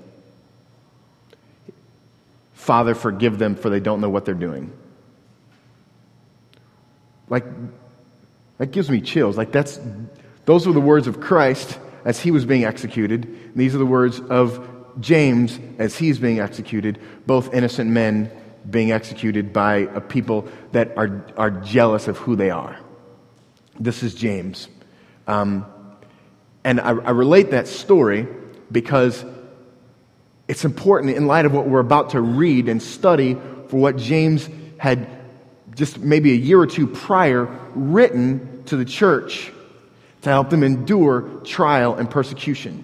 Father, 2.54 2.96
forgive 2.96 3.38
them, 3.38 3.56
for 3.56 3.70
they 3.70 3.80
don't 3.80 4.02
know 4.02 4.10
what 4.10 4.26
they're 4.26 4.34
doing. 4.34 4.72
Like, 7.30 7.46
that 8.58 8.72
gives 8.72 8.90
me 8.90 9.02
chills. 9.02 9.38
Like, 9.38 9.52
that's, 9.52 9.80
those 10.46 10.68
were 10.68 10.74
the 10.74 10.82
words 10.82 11.08
of 11.08 11.20
Christ 11.20 11.80
as 12.06 12.20
he 12.20 12.32
was 12.32 12.46
being 12.46 12.66
executed. 12.66 13.52
These 13.56 13.76
are 13.76 13.78
the 13.78 13.86
words 13.86 14.20
of 14.20 14.70
James 15.00 15.60
as 15.80 15.98
he's 15.98 16.20
being 16.20 16.40
executed, 16.40 17.00
both 17.26 17.54
innocent 17.54 17.90
men 17.90 18.32
being 18.70 18.92
executed 18.92 19.52
by 19.52 19.76
a 19.94 20.02
people 20.02 20.48
that 20.72 20.98
are, 20.98 21.26
are 21.38 21.52
jealous 21.52 22.08
of 22.08 22.18
who 22.18 22.36
they 22.36 22.50
are. 22.50 22.78
This 23.80 24.04
is 24.04 24.14
James. 24.14 24.68
Um, 25.28 25.66
and 26.64 26.80
I, 26.80 26.90
I 26.90 27.12
relate 27.12 27.52
that 27.52 27.68
story 27.68 28.28
because 28.72 29.26
it's 30.48 30.66
important 30.66 31.16
in 31.16 31.28
light 31.28 31.46
of 31.46 31.54
what 31.54 31.68
we're 31.68 31.80
about 31.80 32.12
to 32.12 32.22
read 32.22 32.70
and 32.70 32.82
study 32.82 33.36
for 33.68 33.78
what 33.78 33.98
James 33.98 34.50
had 34.78 35.08
just 35.76 36.00
maybe 36.00 36.32
a 36.32 36.36
year 36.36 36.60
or 36.60 36.68
two 36.68 36.86
prior 36.88 37.46
written 37.74 38.64
to 38.66 38.78
the 38.78 38.86
church 38.86 39.52
to 40.24 40.30
help 40.30 40.50
them 40.50 40.64
endure 40.64 41.22
trial 41.44 41.96
and 41.96 42.10
persecution. 42.10 42.84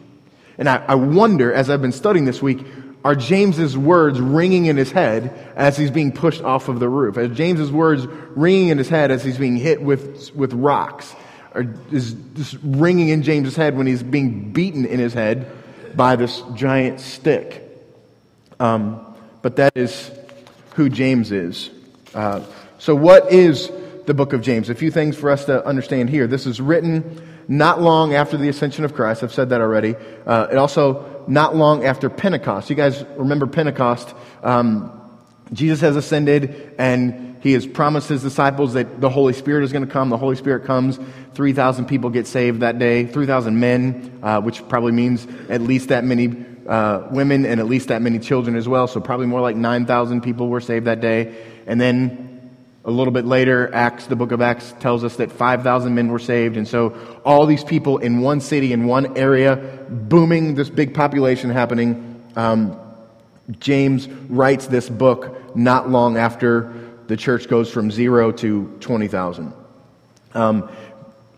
And 0.58 0.68
I, 0.68 0.84
I 0.88 0.96
wonder, 0.96 1.54
as 1.54 1.70
I've 1.70 1.82
been 1.82 1.94
studying 1.94 2.26
this 2.26 2.42
week, 2.42 2.66
are 3.04 3.16
James's 3.16 3.78
words 3.78 4.20
ringing 4.20 4.66
in 4.66 4.76
his 4.76 4.92
head 4.92 5.34
as 5.56 5.78
he's 5.78 5.90
being 5.90 6.12
pushed 6.12 6.44
off 6.44 6.68
of 6.68 6.82
the 6.82 6.90
roof? 6.90 7.16
Are 7.16 7.30
James's 7.30 7.72
words 7.72 8.06
ringing 8.06 8.68
in 8.68 8.78
his 8.78 8.90
head 8.90 9.10
as 9.10 9.24
he's 9.24 9.38
being 9.38 9.56
hit 9.56 9.82
with, 9.82 10.36
with 10.36 10.52
rocks? 10.52 11.16
Or 11.56 11.74
is 11.92 12.16
this 12.34 12.54
ringing 12.56 13.08
in 13.08 13.24
James's 13.24 13.56
head 13.56 13.78
when 13.78 13.88
he's 13.88 14.04
being 14.04 14.52
beaten 14.52 14.86
in 14.86 15.00
his 15.00 15.14
head 15.14 15.48
by 15.96 16.18
this 16.18 16.44
giant 16.56 17.00
stick? 17.00 17.66
Um, 18.60 19.16
but 19.42 19.56
that 19.56 19.78
is 19.78 20.12
who 20.76 20.90
James 20.90 21.32
is. 21.32 21.70
Uh, 22.14 22.44
so, 22.80 22.96
what 22.96 23.32
is 23.32 23.72
the 24.06 24.14
book 24.14 24.34
of 24.34 24.42
James? 24.42 24.70
A 24.70 24.76
few 24.76 24.92
things 24.92 25.16
for 25.16 25.32
us 25.32 25.46
to 25.46 25.66
understand 25.66 26.10
here. 26.10 26.28
This 26.28 26.46
is 26.46 26.60
written 26.60 27.29
not 27.50 27.82
long 27.82 28.14
after 28.14 28.38
the 28.38 28.48
ascension 28.48 28.86
of 28.86 28.94
Christ. 28.94 29.24
I've 29.24 29.34
said 29.34 29.50
that 29.50 29.60
already. 29.60 29.96
Uh, 30.26 30.48
it 30.52 30.56
also 30.56 31.24
not 31.28 31.56
long 31.56 31.84
after 31.84 32.08
Pentecost. 32.08 32.70
You 32.70 32.76
guys 32.76 33.04
remember 33.18 33.48
Pentecost? 33.48 34.14
Um, 34.44 34.96
Jesus 35.52 35.82
has 35.82 35.96
ascended 35.96 36.76
and 36.78 37.38
he 37.42 37.54
has 37.54 37.66
promised 37.66 38.08
his 38.08 38.22
disciples 38.22 38.74
that 38.74 39.02
the 39.02 39.10
Holy 39.10 39.34
Spirit 39.34 39.64
is 39.64 39.72
going 39.72 39.86
to 39.86 39.92
come. 39.92 40.10
The 40.10 40.18
Holy 40.18 40.36
Spirit 40.36 40.66
comes. 40.66 41.00
3,000 41.34 41.88
people 41.88 42.12
get 42.12 42.28
saved 42.28 42.60
that 42.60 42.78
day. 42.78 43.08
3,000 43.08 43.60
men, 43.60 44.20
uh, 44.22 44.42
which 44.42 44.68
probably 44.70 44.92
means 44.92 45.26
at 45.50 45.62
least 45.62 45.90
that 45.90 46.04
many 46.04 46.46
uh, 46.68 47.08
women 47.10 47.48
and 47.48 47.60
at 47.60 47.66
least 47.66 47.88
that 47.88 48.04
many 48.04 48.20
children 48.20 48.56
as 48.56 48.68
well. 48.68 48.88
So 48.88 49.00
probably 49.00 49.26
more 49.26 49.42
like 49.42 49.56
9,000 49.56 50.22
people 50.22 50.50
were 50.50 50.62
saved 50.62 50.86
that 50.86 51.02
day. 51.02 51.36
And 51.66 51.82
then 51.82 52.29
a 52.90 52.92
little 52.92 53.14
bit 53.14 53.26
later, 53.26 53.70
Acts, 53.72 54.08
the 54.08 54.16
book 54.16 54.32
of 54.32 54.42
Acts 54.42 54.74
tells 54.80 55.04
us 55.04 55.18
that 55.18 55.32
5,000 55.32 55.94
men 55.94 56.08
were 56.08 56.18
saved. 56.18 56.58
And 56.58 56.68
so 56.68 56.98
all 57.24 57.46
these 57.46 57.64
people 57.64 58.00
in 58.00 58.20
one 58.20 58.42
city, 58.42 58.74
in 58.74 58.88
one 58.88 59.16
area, 59.16 59.56
booming, 59.90 60.56
this 60.56 60.72
big 60.72 60.96
population 60.96 61.52
happening. 61.52 62.24
Um, 62.36 62.80
James 63.60 64.08
writes 64.08 64.66
this 64.66 64.90
book 64.90 65.56
not 65.56 65.90
long 65.90 66.18
after 66.18 66.74
the 67.06 67.16
church 67.16 67.48
goes 67.48 67.72
from 67.72 67.92
zero 67.92 68.32
to 68.32 68.76
20,000. 68.80 69.54
Um, 70.34 70.70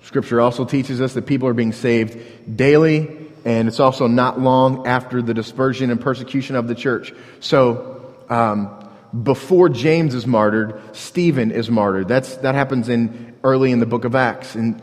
scripture 0.03 0.39
also 0.39 0.63
teaches 0.63 1.01
us 1.01 1.15
that 1.15 1.25
people 1.25 1.49
are 1.49 1.53
being 1.53 1.73
saved 1.73 2.57
daily, 2.57 3.09
and 3.43 3.67
it's 3.67 3.81
also 3.81 4.07
not 4.07 4.39
long 4.39 4.87
after 4.87 5.21
the 5.21 5.33
dispersion 5.33 5.91
and 5.91 5.99
persecution 5.99 6.55
of 6.55 6.69
the 6.69 6.75
church. 6.75 7.13
So, 7.41 8.15
um, 8.29 8.80
before 9.23 9.69
James 9.69 10.13
is 10.13 10.25
martyred, 10.25 10.79
Stephen 10.93 11.51
is 11.51 11.69
martyred. 11.69 12.07
That's, 12.07 12.37
that 12.37 12.55
happens 12.55 12.89
in, 12.89 13.35
early 13.43 13.71
in 13.71 13.79
the 13.79 13.85
book 13.85 14.05
of 14.05 14.15
Acts. 14.15 14.55
And 14.55 14.81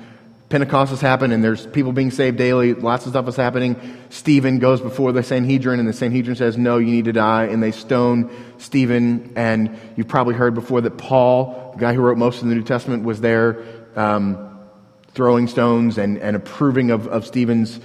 Pentecost 0.51 0.91
has 0.91 1.01
happened, 1.01 1.33
and 1.33 1.43
there's 1.43 1.67
people 1.67 1.93
being 1.93 2.11
saved 2.11 2.39
daily. 2.39 2.75
Lots 2.75 3.07
of 3.07 3.13
stuff 3.13 3.29
is 3.29 3.37
happening. 3.37 3.77
Stephen 4.11 4.59
goes 4.59 4.81
before 4.81 5.13
the 5.13 5.23
Sanhedrin, 5.23 5.79
and 5.79 5.89
the 5.89 5.93
Sanhedrin 5.93 6.37
says, 6.37 6.57
No, 6.57 6.79
you 6.79 6.91
need 6.91 7.07
to 7.07 7.13
die. 7.13 7.45
And 7.45 7.63
they 7.63 7.71
stone 7.71 8.31
Stephen. 8.59 9.33
And 9.37 9.79
you've 9.97 10.09
probably 10.09 10.35
heard 10.35 10.55
before 10.55 10.81
that 10.83 10.99
Paul, 10.99 11.73
the 11.75 11.81
guy 11.81 11.95
who 11.95 12.03
wrote 12.03 12.19
most 12.19 12.43
of 12.43 12.49
the 12.49 12.55
New 12.55 12.63
Testament, 12.63 13.05
was 13.05 13.21
there 13.21 13.63
um, 13.97 14.59
throwing 15.13 15.49
stones 15.49 15.99
and, 15.99 16.19
and 16.19 16.37
approving 16.37 16.91
of, 16.91 17.09
of 17.09 17.27
Stephen's 17.27 17.81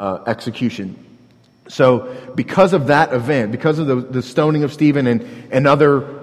uh, 0.00 0.22
execution. 0.26 1.04
So, 1.68 2.14
because 2.34 2.72
of 2.72 2.86
that 2.86 3.12
event, 3.12 3.52
because 3.52 3.78
of 3.78 3.86
the, 3.86 3.96
the 3.96 4.22
stoning 4.22 4.64
of 4.64 4.72
Stephen 4.72 5.06
and, 5.06 5.22
and 5.50 5.66
other 5.66 6.18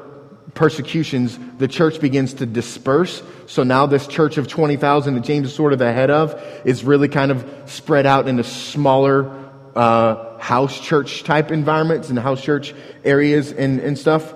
persecutions, 0.56 1.38
the 1.58 1.68
church 1.68 2.00
begins 2.00 2.36
to 2.36 2.46
disperse. 2.46 3.22
So 3.46 3.64
now 3.64 3.86
this 3.86 4.08
church 4.08 4.38
of 4.38 4.48
20,000 4.48 5.14
that 5.14 5.24
James 5.24 5.48
is 5.48 5.54
sort 5.54 5.74
of 5.74 5.82
ahead 5.82 6.10
of 6.10 6.42
is 6.64 6.84
really 6.84 7.10
kind 7.10 7.30
of 7.30 7.46
spread 7.66 8.06
out 8.06 8.28
into 8.28 8.44
smaller 8.44 9.44
uh, 9.76 10.40
house 10.40 10.80
church 10.80 11.24
type 11.24 11.52
environments 11.52 12.10
and 12.10 12.18
house 12.18 12.42
church 12.42 12.74
areas 13.04 13.52
and, 13.52 13.80
and 13.82 13.98
stuff. 13.98 14.34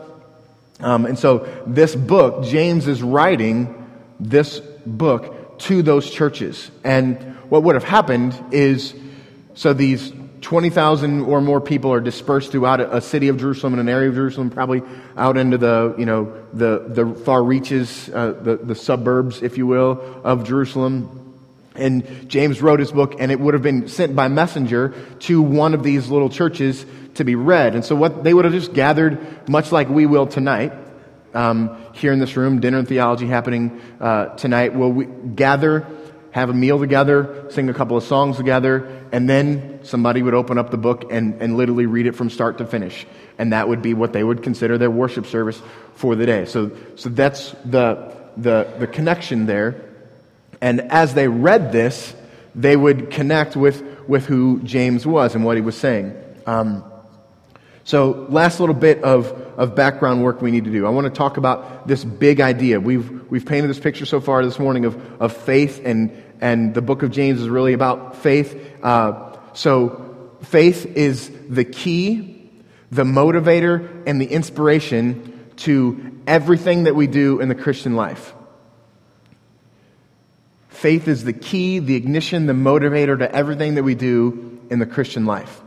Um, 0.81 1.05
and 1.05 1.17
so 1.17 1.47
this 1.65 1.95
book, 1.95 2.43
James 2.43 2.87
is 2.87 3.01
writing 3.01 3.87
this 4.19 4.59
book 4.85 5.59
to 5.59 5.81
those 5.81 6.09
churches. 6.09 6.69
And 6.83 7.17
what 7.49 7.63
would 7.63 7.75
have 7.75 7.83
happened 7.83 8.37
is, 8.51 8.93
so 9.53 9.73
these 9.73 10.11
20,000 10.41 11.21
or 11.21 11.41
more 11.41 11.59
people 11.59 11.91
are 11.91 11.99
dispersed 11.99 12.51
throughout 12.51 12.79
a, 12.79 13.01
city 13.01 13.27
of 13.27 13.37
Jerusalem 13.37 13.73
and 13.73 13.81
an 13.81 13.89
area 13.89 14.09
of 14.09 14.15
Jerusalem, 14.15 14.49
probably 14.49 14.81
out 15.17 15.37
into 15.37 15.57
the, 15.57 15.95
you 15.97 16.05
know, 16.05 16.33
the, 16.53 16.85
the 16.87 17.13
far 17.13 17.43
reaches, 17.43 18.09
uh, 18.09 18.33
the, 18.41 18.57
the 18.57 18.75
suburbs, 18.75 19.41
if 19.41 19.57
you 19.57 19.67
will, 19.67 20.21
of 20.23 20.45
Jerusalem. 20.45 21.15
And 21.75 22.29
James 22.29 22.61
wrote 22.61 22.79
his 22.79 22.91
book, 22.91 23.15
and 23.19 23.31
it 23.31 23.39
would 23.39 23.53
have 23.53 23.63
been 23.63 23.87
sent 23.87 24.15
by 24.15 24.27
messenger 24.27 24.93
to 25.21 25.41
one 25.41 25.73
of 25.73 25.83
these 25.83 26.09
little 26.09 26.29
churches 26.29 26.85
to 27.15 27.23
be 27.23 27.35
read. 27.35 27.75
And 27.75 27.85
so, 27.85 27.95
what 27.95 28.23
they 28.23 28.33
would 28.33 28.45
have 28.45 28.53
just 28.53 28.73
gathered, 28.73 29.47
much 29.47 29.71
like 29.71 29.87
we 29.87 30.05
will 30.05 30.27
tonight, 30.27 30.73
um, 31.33 31.77
here 31.93 32.11
in 32.11 32.19
this 32.19 32.35
room, 32.35 32.59
dinner 32.59 32.79
and 32.79 32.87
theology 32.87 33.27
happening 33.27 33.81
uh, 33.99 34.27
tonight. 34.35 34.73
Will 34.73 34.91
we 34.91 35.05
gather 35.05 35.85
have 36.31 36.49
a 36.49 36.53
meal 36.53 36.79
together, 36.79 37.47
sing 37.49 37.69
a 37.69 37.73
couple 37.73 37.97
of 37.97 38.03
songs 38.03 38.37
together, 38.37 39.07
and 39.11 39.27
then 39.27 39.79
somebody 39.83 40.21
would 40.21 40.33
open 40.33 40.57
up 40.57 40.69
the 40.69 40.77
book 40.77 41.11
and, 41.11 41.41
and 41.41 41.57
literally 41.57 41.85
read 41.85 42.05
it 42.05 42.15
from 42.15 42.29
start 42.29 42.59
to 42.59 42.65
finish. 42.65 43.07
And 43.37 43.53
that 43.53 43.67
would 43.67 43.81
be 43.81 43.93
what 43.93 44.13
they 44.13 44.23
would 44.23 44.43
consider 44.43 44.77
their 44.77 44.91
worship 44.91 45.25
service 45.25 45.61
for 45.95 46.15
the 46.15 46.25
day. 46.25 46.45
So, 46.45 46.71
so 46.95 47.09
that's 47.09 47.51
the, 47.65 48.15
the, 48.37 48.71
the 48.77 48.87
connection 48.87 49.45
there. 49.45 49.81
And 50.61 50.81
as 50.91 51.13
they 51.13 51.27
read 51.27 51.71
this, 51.71 52.13
they 52.53 52.75
would 52.75 53.11
connect 53.11 53.55
with, 53.55 53.81
with 54.07 54.25
who 54.25 54.61
James 54.63 55.07
was 55.07 55.35
and 55.35 55.45
what 55.45 55.55
he 55.55 55.61
was 55.61 55.77
saying. 55.77 56.15
Um, 56.45 56.83
so, 57.89 58.27
last 58.29 58.59
little 58.59 58.75
bit 58.75 59.03
of, 59.03 59.31
of 59.57 59.73
background 59.73 60.23
work 60.23 60.43
we 60.43 60.51
need 60.51 60.65
to 60.65 60.71
do. 60.71 60.85
I 60.85 60.91
want 60.91 61.05
to 61.05 61.09
talk 61.09 61.37
about 61.37 61.87
this 61.87 62.03
big 62.03 62.39
idea. 62.39 62.79
We've, 62.79 63.27
we've 63.31 63.47
painted 63.47 63.67
this 63.67 63.79
picture 63.79 64.05
so 64.05 64.21
far 64.21 64.45
this 64.45 64.59
morning 64.59 64.85
of, 64.85 65.19
of 65.19 65.35
faith, 65.35 65.81
and, 65.83 66.11
and 66.39 66.75
the 66.75 66.83
book 66.83 67.01
of 67.01 67.09
James 67.09 67.41
is 67.41 67.49
really 67.49 67.73
about 67.73 68.17
faith. 68.17 68.55
Uh, 68.83 69.35
so, 69.53 70.29
faith 70.43 70.85
is 70.85 71.31
the 71.49 71.65
key, 71.65 72.51
the 72.91 73.05
motivator, 73.05 74.03
and 74.05 74.21
the 74.21 74.27
inspiration 74.27 75.49
to 75.55 76.15
everything 76.27 76.83
that 76.83 76.93
we 76.93 77.07
do 77.07 77.39
in 77.39 77.49
the 77.49 77.55
Christian 77.55 77.95
life. 77.95 78.35
Faith 80.67 81.07
is 81.07 81.23
the 81.23 81.33
key, 81.33 81.79
the 81.79 81.95
ignition, 81.95 82.45
the 82.45 82.53
motivator 82.53 83.17
to 83.17 83.35
everything 83.35 83.73
that 83.73 83.83
we 83.83 83.95
do 83.95 84.59
in 84.69 84.77
the 84.77 84.85
Christian 84.85 85.25
life. 85.25 85.63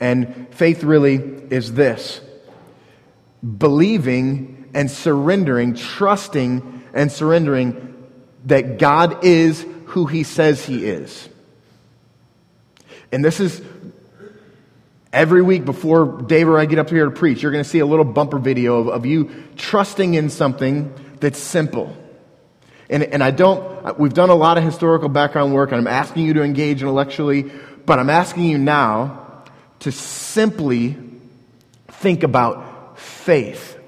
And 0.00 0.48
faith 0.52 0.82
really 0.82 1.16
is 1.50 1.74
this 1.74 2.20
believing 3.58 4.70
and 4.74 4.90
surrendering, 4.90 5.74
trusting 5.74 6.82
and 6.92 7.12
surrendering 7.12 8.08
that 8.46 8.78
God 8.78 9.24
is 9.24 9.64
who 9.86 10.06
He 10.06 10.22
says 10.22 10.64
He 10.64 10.86
is. 10.86 11.28
And 13.12 13.24
this 13.24 13.40
is 13.40 13.60
every 15.12 15.42
week 15.42 15.64
before 15.64 16.22
Dave 16.22 16.48
or 16.48 16.58
I 16.58 16.64
get 16.64 16.78
up 16.78 16.90
here 16.90 17.04
to 17.04 17.10
preach, 17.10 17.42
you're 17.42 17.52
going 17.52 17.64
to 17.64 17.68
see 17.68 17.80
a 17.80 17.86
little 17.86 18.04
bumper 18.04 18.38
video 18.38 18.78
of, 18.78 18.88
of 18.88 19.06
you 19.06 19.30
trusting 19.56 20.14
in 20.14 20.30
something 20.30 20.92
that's 21.18 21.38
simple. 21.38 21.96
And, 22.88 23.02
and 23.04 23.22
I 23.22 23.30
don't, 23.30 23.98
we've 23.98 24.14
done 24.14 24.30
a 24.30 24.34
lot 24.34 24.58
of 24.58 24.64
historical 24.64 25.08
background 25.08 25.54
work, 25.54 25.70
and 25.72 25.80
I'm 25.80 25.86
asking 25.86 26.26
you 26.26 26.34
to 26.34 26.42
engage 26.42 26.82
intellectually, 26.82 27.50
but 27.86 27.98
I'm 27.98 28.10
asking 28.10 28.44
you 28.44 28.58
now 28.58 29.29
to 29.80 29.92
simply 29.92 30.96
think 31.88 32.22
about 32.22 32.98
faith. 32.98 33.78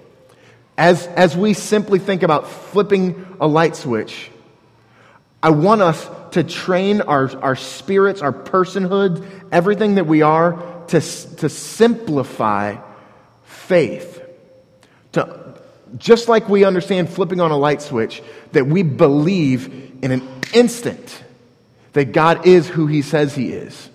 As, 0.76 1.06
as 1.06 1.36
we 1.36 1.54
simply 1.54 1.98
think 1.98 2.22
about 2.22 2.48
flipping 2.48 3.26
a 3.40 3.46
light 3.46 3.76
switch, 3.76 4.30
I 5.42 5.50
want 5.50 5.82
us 5.82 6.08
to 6.32 6.44
train 6.44 7.00
our, 7.02 7.30
our 7.40 7.56
spirits, 7.56 8.22
our 8.22 8.32
personhood, 8.32 9.28
everything 9.50 9.96
that 9.96 10.06
we 10.06 10.22
are, 10.22 10.84
to, 10.88 11.00
to 11.00 11.48
simplify 11.48 12.76
faith. 13.44 14.22
To, 15.12 15.60
just 15.98 16.28
like 16.28 16.48
we 16.48 16.64
understand 16.64 17.10
flipping 17.10 17.40
on 17.40 17.50
a 17.50 17.56
light 17.56 17.82
switch, 17.82 18.22
that 18.52 18.66
we 18.66 18.82
believe 18.82 19.66
in 20.02 20.10
an 20.10 20.26
instant 20.54 21.22
that 21.92 22.12
God 22.12 22.46
is 22.46 22.68
who 22.68 22.86
He 22.86 23.02
says 23.02 23.34
He 23.34 23.52
is. 23.52 23.90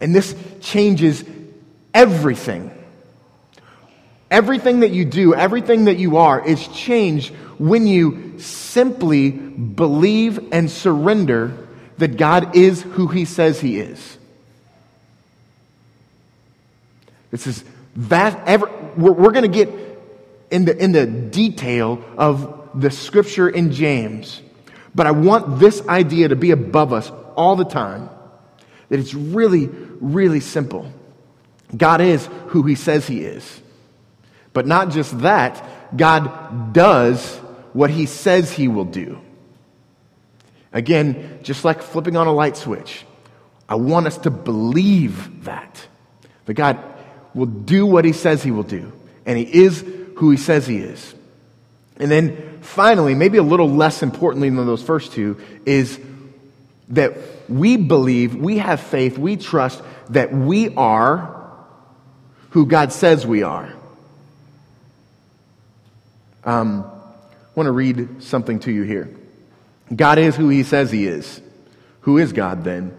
And 0.00 0.14
this 0.14 0.34
changes 0.60 1.24
everything. 1.92 2.70
Everything 4.30 4.80
that 4.80 4.90
you 4.90 5.04
do, 5.04 5.34
everything 5.34 5.86
that 5.86 5.98
you 5.98 6.16
are, 6.16 6.44
is 6.44 6.66
changed 6.68 7.34
when 7.58 7.86
you 7.86 8.38
simply 8.38 9.30
believe 9.30 10.52
and 10.52 10.70
surrender 10.70 11.68
that 11.98 12.16
God 12.16 12.56
is 12.56 12.80
who 12.82 13.08
He 13.08 13.24
says 13.24 13.60
He 13.60 13.78
is. 13.78 14.18
This 17.30 17.46
is 17.46 17.64
that 17.96 18.48
ever, 18.48 18.70
we're, 18.96 19.12
we're 19.12 19.32
going 19.32 19.50
to 19.50 19.64
get 19.64 19.68
in 20.50 20.64
the, 20.64 20.76
in 20.76 20.92
the 20.92 21.06
detail 21.06 22.02
of 22.16 22.70
the 22.74 22.90
scripture 22.90 23.48
in 23.48 23.72
James, 23.72 24.40
but 24.94 25.06
I 25.06 25.10
want 25.10 25.58
this 25.58 25.86
idea 25.86 26.28
to 26.28 26.36
be 26.36 26.52
above 26.52 26.92
us 26.92 27.10
all 27.36 27.56
the 27.56 27.64
time 27.64 28.08
that 28.90 29.00
it's 29.00 29.14
really, 29.14 29.68
really 30.00 30.40
simple. 30.40 30.92
God 31.74 32.02
is 32.02 32.28
who 32.48 32.64
He 32.64 32.74
says 32.74 33.06
He 33.06 33.22
is. 33.22 33.60
But 34.52 34.66
not 34.66 34.90
just 34.90 35.20
that, 35.20 35.96
God 35.96 36.72
does 36.74 37.36
what 37.72 37.88
He 37.88 38.04
says 38.04 38.52
He 38.52 38.68
will 38.68 38.84
do. 38.84 39.20
Again, 40.72 41.40
just 41.42 41.64
like 41.64 41.82
flipping 41.82 42.16
on 42.16 42.26
a 42.26 42.32
light 42.32 42.56
switch, 42.56 43.04
I 43.68 43.76
want 43.76 44.06
us 44.06 44.18
to 44.18 44.30
believe 44.30 45.44
that. 45.44 45.86
That 46.46 46.54
God 46.54 46.78
will 47.34 47.46
do 47.46 47.86
what 47.86 48.04
He 48.04 48.12
says 48.12 48.42
He 48.42 48.50
will 48.50 48.64
do, 48.64 48.92
and 49.24 49.38
He 49.38 49.44
is 49.64 49.84
who 50.16 50.30
He 50.30 50.36
says 50.36 50.66
He 50.66 50.78
is. 50.78 51.14
And 51.96 52.10
then 52.10 52.58
finally, 52.62 53.14
maybe 53.14 53.38
a 53.38 53.42
little 53.42 53.68
less 53.68 54.02
importantly 54.02 54.50
than 54.50 54.66
those 54.66 54.82
first 54.82 55.12
two, 55.12 55.38
is 55.64 56.00
that 56.90 57.16
we 57.48 57.76
believe, 57.76 58.34
we 58.34 58.58
have 58.58 58.80
faith, 58.80 59.16
we 59.16 59.36
trust 59.36 59.82
that 60.10 60.32
we 60.32 60.74
are 60.74 61.36
who 62.50 62.66
God 62.66 62.92
says 62.92 63.26
we 63.26 63.42
are. 63.42 63.72
Um, 66.44 66.84
I 66.84 67.52
want 67.54 67.66
to 67.66 67.72
read 67.72 68.22
something 68.22 68.60
to 68.60 68.72
you 68.72 68.82
here. 68.82 69.14
God 69.94 70.18
is 70.18 70.36
who 70.36 70.48
He 70.48 70.62
says 70.62 70.90
He 70.90 71.06
is. 71.06 71.40
Who 72.02 72.18
is 72.18 72.32
God 72.32 72.64
then? 72.64 72.96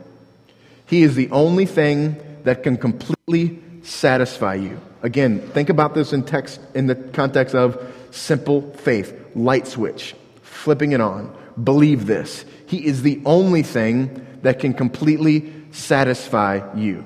He 0.86 1.04
is 1.04 1.16
the 1.16 1.30
only 1.32 1.66
thing 1.66 2.18
that 2.44 2.64
can 2.64 2.78
completely 2.78 3.62
satisfy 3.84 4.56
you. 4.56 4.80
Again, 5.02 5.40
think 5.40 5.70
about 5.70 5.96
this 5.96 6.14
in 6.14 6.24
text 6.24 6.60
in 6.76 6.88
the 6.88 6.96
context 6.96 7.56
of 7.56 7.94
simple 8.12 8.72
faith, 8.74 9.18
light 9.36 9.68
switch, 9.68 10.16
flipping 10.44 10.92
it 10.92 11.02
on. 11.02 11.36
Believe 11.62 12.06
this. 12.06 12.46
He 12.72 12.86
is 12.86 13.02
the 13.02 13.22
only 13.26 13.64
thing 13.64 14.26
that 14.44 14.60
can 14.60 14.74
completely 14.74 15.52
satisfy 15.72 16.62
you. 16.74 17.04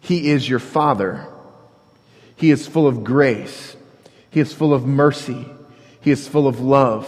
He 0.00 0.30
is 0.30 0.48
your 0.48 0.58
Father. 0.58 1.26
He 2.36 2.50
is 2.50 2.66
full 2.66 2.86
of 2.86 3.04
grace. 3.04 3.76
He 4.30 4.40
is 4.40 4.54
full 4.54 4.72
of 4.72 4.86
mercy. 4.86 5.44
He 6.00 6.10
is 6.10 6.26
full 6.26 6.48
of 6.48 6.60
love. 6.60 7.06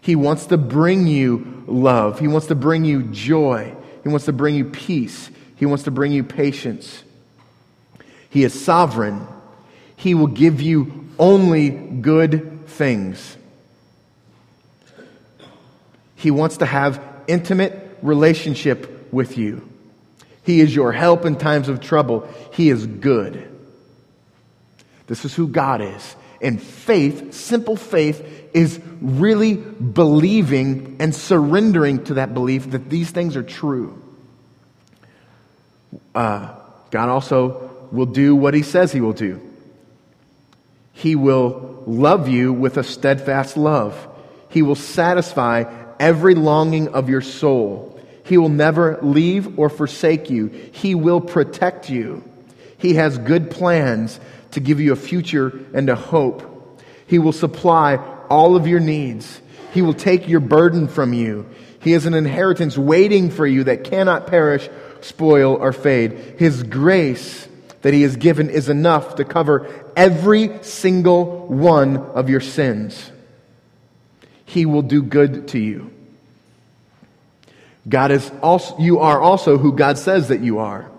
He 0.00 0.14
wants 0.14 0.46
to 0.46 0.56
bring 0.56 1.08
you 1.08 1.64
love. 1.66 2.20
He 2.20 2.28
wants 2.28 2.46
to 2.46 2.54
bring 2.54 2.84
you 2.84 3.02
joy. 3.02 3.74
He 4.04 4.08
wants 4.08 4.26
to 4.26 4.32
bring 4.32 4.54
you 4.54 4.66
peace. 4.66 5.30
He 5.56 5.66
wants 5.66 5.82
to 5.84 5.90
bring 5.90 6.12
you 6.12 6.22
patience. 6.22 7.02
He 8.30 8.44
is 8.44 8.64
sovereign. 8.64 9.26
He 9.96 10.14
will 10.14 10.28
give 10.28 10.60
you 10.60 11.08
only 11.18 11.70
good 11.70 12.68
things. 12.68 13.38
He 16.24 16.30
wants 16.30 16.56
to 16.56 16.66
have 16.66 17.04
intimate 17.26 17.98
relationship 18.00 19.12
with 19.12 19.36
you. 19.36 19.68
He 20.42 20.62
is 20.62 20.74
your 20.74 20.90
help 20.90 21.26
in 21.26 21.36
times 21.36 21.68
of 21.68 21.82
trouble. 21.82 22.26
He 22.50 22.70
is 22.70 22.86
good. 22.86 23.46
This 25.06 25.26
is 25.26 25.34
who 25.34 25.48
God 25.48 25.82
is. 25.82 26.16
And 26.40 26.62
faith, 26.62 27.34
simple 27.34 27.76
faith, 27.76 28.26
is 28.54 28.80
really 29.02 29.56
believing 29.56 30.96
and 30.98 31.14
surrendering 31.14 32.02
to 32.04 32.14
that 32.14 32.32
belief 32.32 32.70
that 32.70 32.88
these 32.88 33.10
things 33.10 33.36
are 33.36 33.42
true. 33.42 34.02
Uh, 36.14 36.54
God 36.90 37.10
also 37.10 37.70
will 37.92 38.06
do 38.06 38.34
what 38.34 38.54
He 38.54 38.62
says 38.62 38.92
He 38.92 39.02
will 39.02 39.12
do. 39.12 39.42
He 40.94 41.16
will 41.16 41.82
love 41.86 42.28
you 42.28 42.50
with 42.50 42.78
a 42.78 42.82
steadfast 42.82 43.58
love. 43.58 44.08
He 44.48 44.62
will 44.62 44.74
satisfy 44.74 45.83
every 46.00 46.34
longing 46.34 46.88
of 46.88 47.08
your 47.08 47.20
soul. 47.20 48.00
He 48.24 48.38
will 48.38 48.48
never 48.48 48.98
leave 49.02 49.58
or 49.58 49.68
forsake 49.68 50.30
you. 50.30 50.48
He 50.48 50.94
will 50.94 51.20
protect 51.20 51.90
you. 51.90 52.24
He 52.78 52.94
has 52.94 53.18
good 53.18 53.50
plans 53.50 54.18
to 54.52 54.60
give 54.60 54.80
you 54.80 54.92
a 54.92 54.96
future 54.96 55.60
and 55.74 55.88
a 55.88 55.96
hope. 55.96 56.82
He 57.06 57.18
will 57.18 57.32
supply 57.32 57.96
all 58.30 58.56
of 58.56 58.66
your 58.66 58.80
needs. 58.80 59.40
He 59.72 59.82
will 59.82 59.94
take 59.94 60.28
your 60.28 60.40
burden 60.40 60.88
from 60.88 61.12
you. 61.12 61.46
He 61.80 61.92
has 61.92 62.06
an 62.06 62.14
inheritance 62.14 62.78
waiting 62.78 63.30
for 63.30 63.46
you 63.46 63.64
that 63.64 63.84
cannot 63.84 64.26
perish, 64.26 64.68
spoil, 65.02 65.54
or 65.54 65.72
fade. 65.72 66.36
His 66.38 66.62
grace 66.62 67.46
that 67.82 67.92
He 67.92 68.02
has 68.02 68.16
given 68.16 68.48
is 68.48 68.70
enough 68.70 69.16
to 69.16 69.24
cover 69.24 69.68
every 69.94 70.62
single 70.62 71.46
one 71.46 71.98
of 71.98 72.30
your 72.30 72.40
sins. 72.40 73.10
He 74.44 74.66
will 74.66 74.82
do 74.82 75.02
good 75.02 75.48
to 75.48 75.58
you. 75.58 75.90
God 77.88 78.10
is 78.10 78.30
also, 78.42 78.78
you 78.78 79.00
are 79.00 79.20
also 79.20 79.58
who 79.58 79.72
God 79.72 79.98
says 79.98 80.28
that 80.28 80.40
you 80.40 80.58
are. 80.58 80.90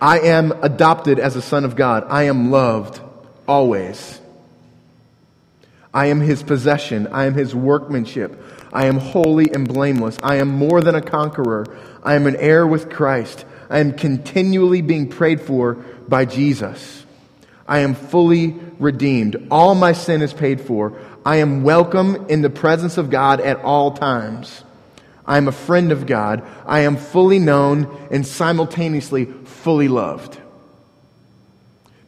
I 0.00 0.20
am 0.20 0.52
adopted 0.62 1.18
as 1.18 1.36
a 1.36 1.42
son 1.42 1.64
of 1.64 1.76
God. 1.76 2.04
I 2.08 2.24
am 2.24 2.50
loved 2.50 3.00
always. 3.46 4.20
I 5.92 6.06
am 6.06 6.20
his 6.20 6.42
possession. 6.42 7.08
I 7.08 7.24
am 7.24 7.34
his 7.34 7.54
workmanship. 7.54 8.42
I 8.72 8.86
am 8.86 8.98
holy 8.98 9.52
and 9.52 9.66
blameless. 9.66 10.16
I 10.22 10.36
am 10.36 10.48
more 10.48 10.80
than 10.80 10.94
a 10.94 11.02
conqueror. 11.02 11.66
I 12.02 12.14
am 12.14 12.26
an 12.26 12.36
heir 12.36 12.66
with 12.66 12.90
Christ. 12.90 13.44
I 13.68 13.80
am 13.80 13.92
continually 13.92 14.82
being 14.82 15.08
prayed 15.08 15.40
for 15.40 15.74
by 16.08 16.24
Jesus. 16.24 17.04
I 17.66 17.80
am 17.80 17.94
fully 17.94 18.56
redeemed. 18.78 19.48
All 19.50 19.74
my 19.74 19.92
sin 19.92 20.22
is 20.22 20.32
paid 20.32 20.60
for. 20.60 20.98
I 21.24 21.36
am 21.36 21.62
welcome 21.62 22.26
in 22.28 22.42
the 22.42 22.50
presence 22.50 22.96
of 22.96 23.10
God 23.10 23.40
at 23.40 23.58
all 23.58 23.92
times. 23.92 24.64
I 25.26 25.36
am 25.36 25.48
a 25.48 25.52
friend 25.52 25.92
of 25.92 26.06
God. 26.06 26.42
I 26.66 26.80
am 26.80 26.96
fully 26.96 27.38
known 27.38 28.08
and 28.10 28.26
simultaneously 28.26 29.26
fully 29.26 29.88
loved. 29.88 30.38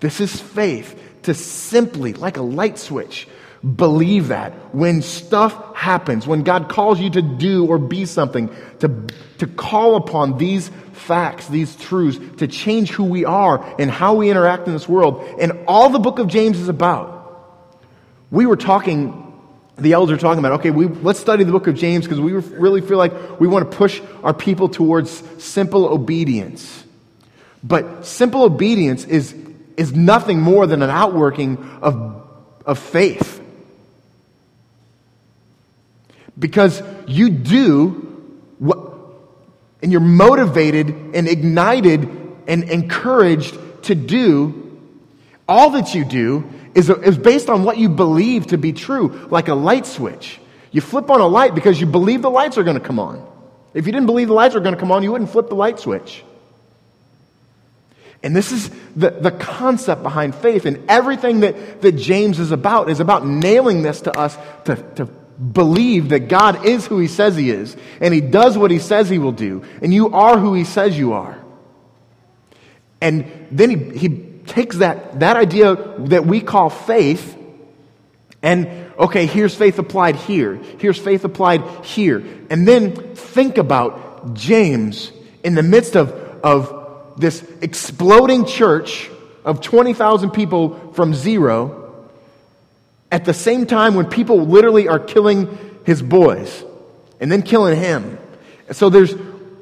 This 0.00 0.20
is 0.20 0.40
faith 0.40 0.98
to 1.24 1.34
simply, 1.34 2.14
like 2.14 2.36
a 2.36 2.42
light 2.42 2.78
switch, 2.78 3.28
believe 3.76 4.28
that 4.28 4.74
when 4.74 5.02
stuff 5.02 5.76
happens, 5.76 6.26
when 6.26 6.42
God 6.42 6.68
calls 6.68 6.98
you 6.98 7.10
to 7.10 7.22
do 7.22 7.66
or 7.66 7.78
be 7.78 8.06
something, 8.06 8.50
to, 8.80 9.06
to 9.38 9.46
call 9.46 9.94
upon 9.94 10.38
these 10.38 10.70
facts, 10.92 11.46
these 11.48 11.76
truths, 11.76 12.18
to 12.38 12.48
change 12.48 12.90
who 12.90 13.04
we 13.04 13.24
are 13.24 13.62
and 13.78 13.90
how 13.90 14.14
we 14.14 14.30
interact 14.30 14.66
in 14.66 14.72
this 14.72 14.88
world. 14.88 15.22
And 15.38 15.64
all 15.68 15.90
the 15.90 16.00
book 16.00 16.18
of 16.18 16.26
James 16.26 16.58
is 16.58 16.68
about. 16.68 17.21
We 18.32 18.46
were 18.46 18.56
talking 18.56 19.22
the 19.76 19.92
elders 19.92 20.18
are 20.18 20.20
talking 20.20 20.38
about, 20.38 20.60
okay, 20.60 20.70
we, 20.70 20.86
let's 20.86 21.18
study 21.18 21.44
the 21.44 21.52
book 21.52 21.66
of 21.66 21.74
James 21.74 22.04
because 22.04 22.20
we 22.20 22.32
really 22.32 22.80
feel 22.80 22.98
like 22.98 23.40
we 23.40 23.48
want 23.48 23.70
to 23.70 23.76
push 23.76 24.00
our 24.22 24.34
people 24.34 24.68
towards 24.68 25.22
simple 25.42 25.86
obedience. 25.86 26.84
But 27.64 28.04
simple 28.04 28.42
obedience 28.42 29.04
is, 29.04 29.34
is 29.76 29.92
nothing 29.94 30.40
more 30.40 30.66
than 30.66 30.82
an 30.82 30.90
outworking 30.90 31.56
of, 31.80 32.28
of 32.66 32.78
faith. 32.78 33.40
Because 36.38 36.82
you 37.06 37.30
do 37.30 37.90
what, 38.58 38.78
and 39.82 39.90
you're 39.90 40.00
motivated 40.00 40.88
and 41.14 41.28
ignited 41.28 42.08
and 42.46 42.64
encouraged 42.64 43.56
to 43.84 43.94
do 43.94 44.58
all 45.48 45.70
that 45.70 45.94
you 45.94 46.04
do 46.04 46.48
is, 46.74 46.90
is 46.90 47.18
based 47.18 47.48
on 47.48 47.64
what 47.64 47.78
you 47.78 47.88
believe 47.88 48.48
to 48.48 48.58
be 48.58 48.72
true, 48.72 49.26
like 49.30 49.48
a 49.48 49.54
light 49.54 49.86
switch. 49.86 50.40
You 50.70 50.80
flip 50.80 51.10
on 51.10 51.20
a 51.20 51.26
light 51.26 51.54
because 51.54 51.80
you 51.80 51.86
believe 51.86 52.22
the 52.22 52.30
lights 52.30 52.56
are 52.56 52.64
going 52.64 52.78
to 52.78 52.84
come 52.84 52.98
on. 52.98 53.28
If 53.74 53.86
you 53.86 53.92
didn't 53.92 54.06
believe 54.06 54.28
the 54.28 54.34
lights 54.34 54.54
are 54.54 54.60
going 54.60 54.74
to 54.74 54.80
come 54.80 54.90
on, 54.90 55.02
you 55.02 55.12
wouldn't 55.12 55.30
flip 55.30 55.48
the 55.48 55.54
light 55.54 55.78
switch. 55.78 56.24
And 58.22 58.36
this 58.36 58.52
is 58.52 58.70
the, 58.94 59.10
the 59.10 59.32
concept 59.32 60.02
behind 60.02 60.34
faith. 60.34 60.64
And 60.64 60.88
everything 60.88 61.40
that, 61.40 61.82
that 61.82 61.92
James 61.92 62.38
is 62.38 62.52
about 62.52 62.88
is 62.88 63.00
about 63.00 63.26
nailing 63.26 63.82
this 63.82 64.02
to 64.02 64.16
us 64.16 64.36
to, 64.64 64.76
to 64.94 65.06
believe 65.06 66.10
that 66.10 66.28
God 66.28 66.64
is 66.64 66.86
who 66.86 66.98
he 66.98 67.08
says 67.08 67.36
he 67.36 67.50
is. 67.50 67.76
And 68.00 68.14
he 68.14 68.20
does 68.20 68.56
what 68.56 68.70
he 68.70 68.78
says 68.78 69.08
he 69.08 69.18
will 69.18 69.32
do. 69.32 69.64
And 69.82 69.92
you 69.92 70.10
are 70.10 70.38
who 70.38 70.54
he 70.54 70.64
says 70.64 70.96
you 70.96 71.14
are. 71.14 71.38
And 73.00 73.48
then 73.50 73.70
he, 73.70 73.98
he 73.98 74.08
takes 74.46 74.78
that, 74.78 75.20
that 75.20 75.36
idea 75.36 75.76
that 75.98 76.26
we 76.26 76.40
call 76.40 76.70
faith 76.70 77.38
and, 78.42 78.66
okay, 78.98 79.26
here's 79.26 79.54
faith 79.54 79.78
applied 79.78 80.16
here. 80.16 80.56
Here's 80.56 80.98
faith 80.98 81.24
applied 81.24 81.62
here. 81.84 82.22
And 82.50 82.66
then 82.66 83.14
think 83.14 83.56
about 83.56 84.34
James 84.34 85.12
in 85.44 85.54
the 85.54 85.62
midst 85.62 85.96
of, 85.96 86.10
of 86.42 87.14
this 87.16 87.42
exploding 87.60 88.44
church 88.44 89.08
of 89.44 89.60
20,000 89.60 90.30
people 90.30 90.92
from 90.92 91.14
zero 91.14 92.08
at 93.12 93.24
the 93.24 93.34
same 93.34 93.66
time 93.66 93.94
when 93.94 94.06
people 94.06 94.46
literally 94.46 94.88
are 94.88 94.98
killing 94.98 95.80
his 95.84 96.02
boys 96.02 96.64
and 97.20 97.30
then 97.30 97.42
killing 97.42 97.78
him. 97.78 98.18
So 98.72 98.90
there's, 98.90 99.14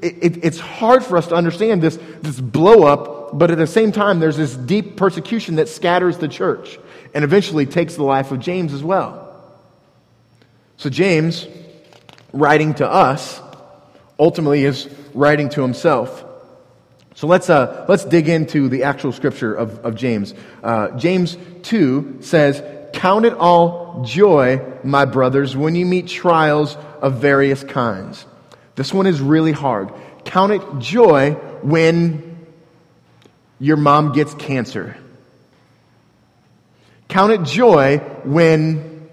it, 0.02 0.44
it's 0.44 0.58
hard 0.58 1.04
for 1.04 1.16
us 1.16 1.28
to 1.28 1.34
understand 1.34 1.82
this, 1.82 1.98
this 2.22 2.40
blow 2.40 2.84
up, 2.84 3.38
but 3.38 3.50
at 3.50 3.58
the 3.58 3.66
same 3.66 3.92
time, 3.92 4.20
there's 4.20 4.36
this 4.36 4.56
deep 4.56 4.96
persecution 4.96 5.56
that 5.56 5.68
scatters 5.68 6.18
the 6.18 6.28
church 6.28 6.78
and 7.14 7.24
eventually 7.24 7.66
takes 7.66 7.94
the 7.96 8.02
life 8.02 8.30
of 8.32 8.40
James 8.40 8.72
as 8.72 8.82
well. 8.82 9.26
So, 10.76 10.90
James, 10.90 11.46
writing 12.32 12.74
to 12.74 12.88
us, 12.88 13.40
ultimately 14.18 14.64
is 14.64 14.88
writing 15.14 15.48
to 15.50 15.62
himself. 15.62 16.24
So 17.14 17.26
let's, 17.26 17.50
uh, 17.50 17.84
let's 17.88 18.04
dig 18.04 18.28
into 18.28 18.68
the 18.68 18.84
actual 18.84 19.12
scripture 19.12 19.54
of, 19.54 19.84
of 19.84 19.94
James. 19.94 20.32
Uh, 20.62 20.90
James 20.92 21.36
2 21.62 22.18
says, 22.20 22.62
Count 22.92 23.24
it 23.24 23.34
all 23.34 24.04
joy, 24.04 24.60
my 24.82 25.04
brothers, 25.04 25.56
when 25.56 25.74
you 25.74 25.86
meet 25.86 26.06
trials 26.06 26.76
of 27.02 27.20
various 27.20 27.62
kinds. 27.62 28.24
This 28.80 28.94
one 28.94 29.06
is 29.06 29.20
really 29.20 29.52
hard. 29.52 29.92
Count 30.24 30.52
it 30.52 30.62
joy 30.78 31.32
when 31.60 32.46
your 33.58 33.76
mom 33.76 34.14
gets 34.14 34.32
cancer. 34.32 34.96
Count 37.06 37.30
it 37.30 37.42
joy 37.42 37.98
when 38.24 39.10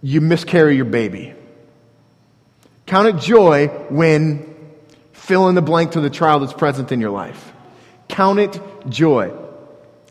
you 0.00 0.22
miscarry 0.22 0.76
your 0.76 0.86
baby. 0.86 1.34
Count 2.86 3.08
it 3.08 3.18
joy 3.18 3.68
when 3.90 4.56
fill 5.12 5.50
in 5.50 5.54
the 5.54 5.60
blank 5.60 5.90
to 5.90 6.00
the 6.00 6.08
trial 6.08 6.40
that's 6.40 6.54
present 6.54 6.90
in 6.90 7.02
your 7.02 7.10
life. 7.10 7.52
Count 8.08 8.38
it 8.38 8.58
joy. 8.88 9.30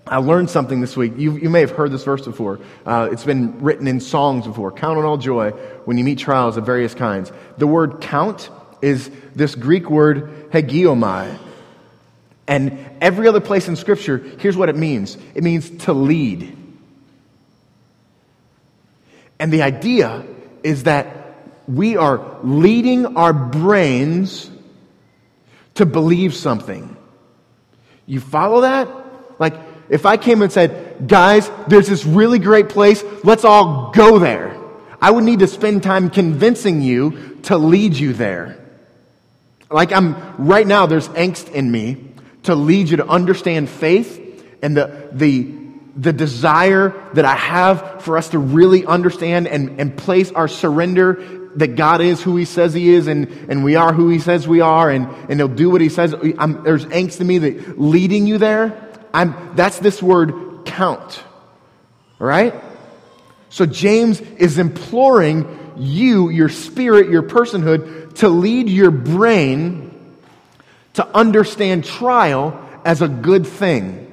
I 0.05 0.17
learned 0.17 0.49
something 0.49 0.81
this 0.81 0.97
week. 0.97 1.13
You, 1.15 1.37
you 1.37 1.49
may 1.49 1.61
have 1.61 1.71
heard 1.71 1.91
this 1.91 2.03
verse 2.03 2.25
before. 2.25 2.59
Uh, 2.85 3.09
it's 3.11 3.23
been 3.23 3.61
written 3.61 3.87
in 3.87 3.99
songs 3.99 4.47
before. 4.47 4.71
Count 4.71 4.97
on 4.97 5.05
all 5.05 5.17
joy 5.17 5.51
when 5.85 5.97
you 5.97 6.03
meet 6.03 6.17
trials 6.17 6.57
of 6.57 6.65
various 6.65 6.93
kinds. 6.93 7.31
The 7.57 7.67
word 7.67 8.01
count 8.01 8.49
is 8.81 9.09
this 9.35 9.55
Greek 9.55 9.89
word 9.89 10.51
hegeomai. 10.51 11.37
And 12.47 12.77
every 12.99 13.27
other 13.27 13.39
place 13.39 13.67
in 13.67 13.75
Scripture, 13.75 14.17
here's 14.39 14.57
what 14.57 14.69
it 14.69 14.75
means 14.75 15.17
it 15.35 15.43
means 15.43 15.69
to 15.85 15.93
lead. 15.93 16.57
And 19.39 19.53
the 19.53 19.61
idea 19.61 20.25
is 20.63 20.83
that 20.83 21.17
we 21.67 21.95
are 21.97 22.37
leading 22.43 23.17
our 23.17 23.33
brains 23.33 24.49
to 25.75 25.85
believe 25.85 26.33
something. 26.33 26.95
You 28.05 28.19
follow 28.19 28.61
that? 28.61 28.89
Like, 29.39 29.55
if 29.91 30.05
I 30.05 30.15
came 30.15 30.41
and 30.41 30.51
said, 30.51 31.05
guys, 31.05 31.51
there's 31.67 31.87
this 31.87 32.05
really 32.05 32.39
great 32.39 32.69
place, 32.69 33.03
let's 33.25 33.43
all 33.43 33.91
go 33.91 34.19
there. 34.19 34.57
I 35.01 35.11
would 35.11 35.25
need 35.25 35.39
to 35.39 35.47
spend 35.47 35.83
time 35.83 36.09
convincing 36.09 36.81
you 36.81 37.39
to 37.43 37.57
lead 37.57 37.95
you 37.95 38.13
there. 38.13 38.57
Like 39.69 39.91
I'm, 39.91 40.37
right 40.37 40.65
now, 40.65 40.85
there's 40.85 41.09
angst 41.09 41.51
in 41.51 41.69
me 41.69 42.07
to 42.43 42.55
lead 42.55 42.89
you 42.89 42.97
to 42.97 43.07
understand 43.07 43.69
faith 43.69 44.17
and 44.61 44.77
the, 44.77 45.09
the, 45.11 45.53
the 45.97 46.13
desire 46.13 46.93
that 47.13 47.25
I 47.25 47.35
have 47.35 48.01
for 48.03 48.17
us 48.17 48.29
to 48.29 48.39
really 48.39 48.85
understand 48.85 49.49
and, 49.49 49.79
and 49.81 49.97
place 49.97 50.31
our 50.31 50.47
surrender 50.47 51.49
that 51.57 51.75
God 51.75 51.99
is 51.99 52.21
who 52.21 52.37
He 52.37 52.45
says 52.45 52.73
He 52.73 52.93
is, 52.93 53.07
and, 53.07 53.27
and 53.49 53.63
we 53.65 53.75
are 53.75 53.91
who 53.91 54.07
He 54.07 54.19
says 54.19 54.47
we 54.47 54.61
are, 54.61 54.89
and, 54.89 55.07
and 55.29 55.37
He'll 55.37 55.49
do 55.49 55.69
what 55.69 55.81
He 55.81 55.89
says. 55.89 56.15
I'm, 56.37 56.63
there's 56.63 56.85
angst 56.85 57.19
in 57.19 57.27
me 57.27 57.39
that 57.39 57.77
leading 57.77 58.25
you 58.25 58.37
there. 58.37 58.90
I'm, 59.13 59.55
that's 59.55 59.79
this 59.79 60.01
word 60.01 60.65
count. 60.65 61.23
All 62.19 62.27
right? 62.27 62.53
So 63.49 63.65
James 63.65 64.21
is 64.21 64.57
imploring 64.57 65.73
you, 65.77 66.29
your 66.29 66.49
spirit, 66.49 67.09
your 67.09 67.23
personhood, 67.23 68.15
to 68.15 68.29
lead 68.29 68.69
your 68.69 68.91
brain 68.91 69.91
to 70.93 71.07
understand 71.15 71.85
trial 71.85 72.59
as 72.83 73.01
a 73.01 73.07
good 73.07 73.47
thing. 73.47 74.07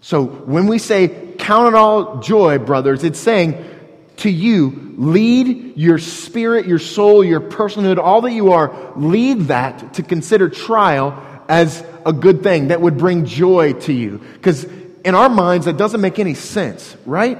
So 0.00 0.24
when 0.24 0.66
we 0.66 0.78
say 0.78 1.34
count 1.38 1.68
it 1.68 1.74
all 1.74 2.20
joy, 2.20 2.58
brothers, 2.58 3.04
it's 3.04 3.18
saying 3.18 3.70
to 4.18 4.30
you, 4.30 4.94
lead 4.96 5.76
your 5.76 5.98
spirit, 5.98 6.66
your 6.66 6.78
soul, 6.78 7.24
your 7.24 7.40
personhood, 7.40 7.98
all 7.98 8.20
that 8.22 8.32
you 8.32 8.52
are, 8.52 8.92
lead 8.96 9.42
that 9.48 9.94
to 9.94 10.02
consider 10.02 10.48
trial 10.48 11.20
as 11.48 11.84
a 12.06 12.12
good 12.12 12.42
thing 12.42 12.68
that 12.68 12.80
would 12.80 12.98
bring 12.98 13.24
joy 13.24 13.72
to 13.72 13.92
you. 13.92 14.18
Because 14.34 14.64
in 15.04 15.14
our 15.14 15.28
minds, 15.28 15.66
that 15.66 15.76
doesn't 15.76 16.00
make 16.00 16.18
any 16.18 16.34
sense, 16.34 16.96
right? 17.04 17.38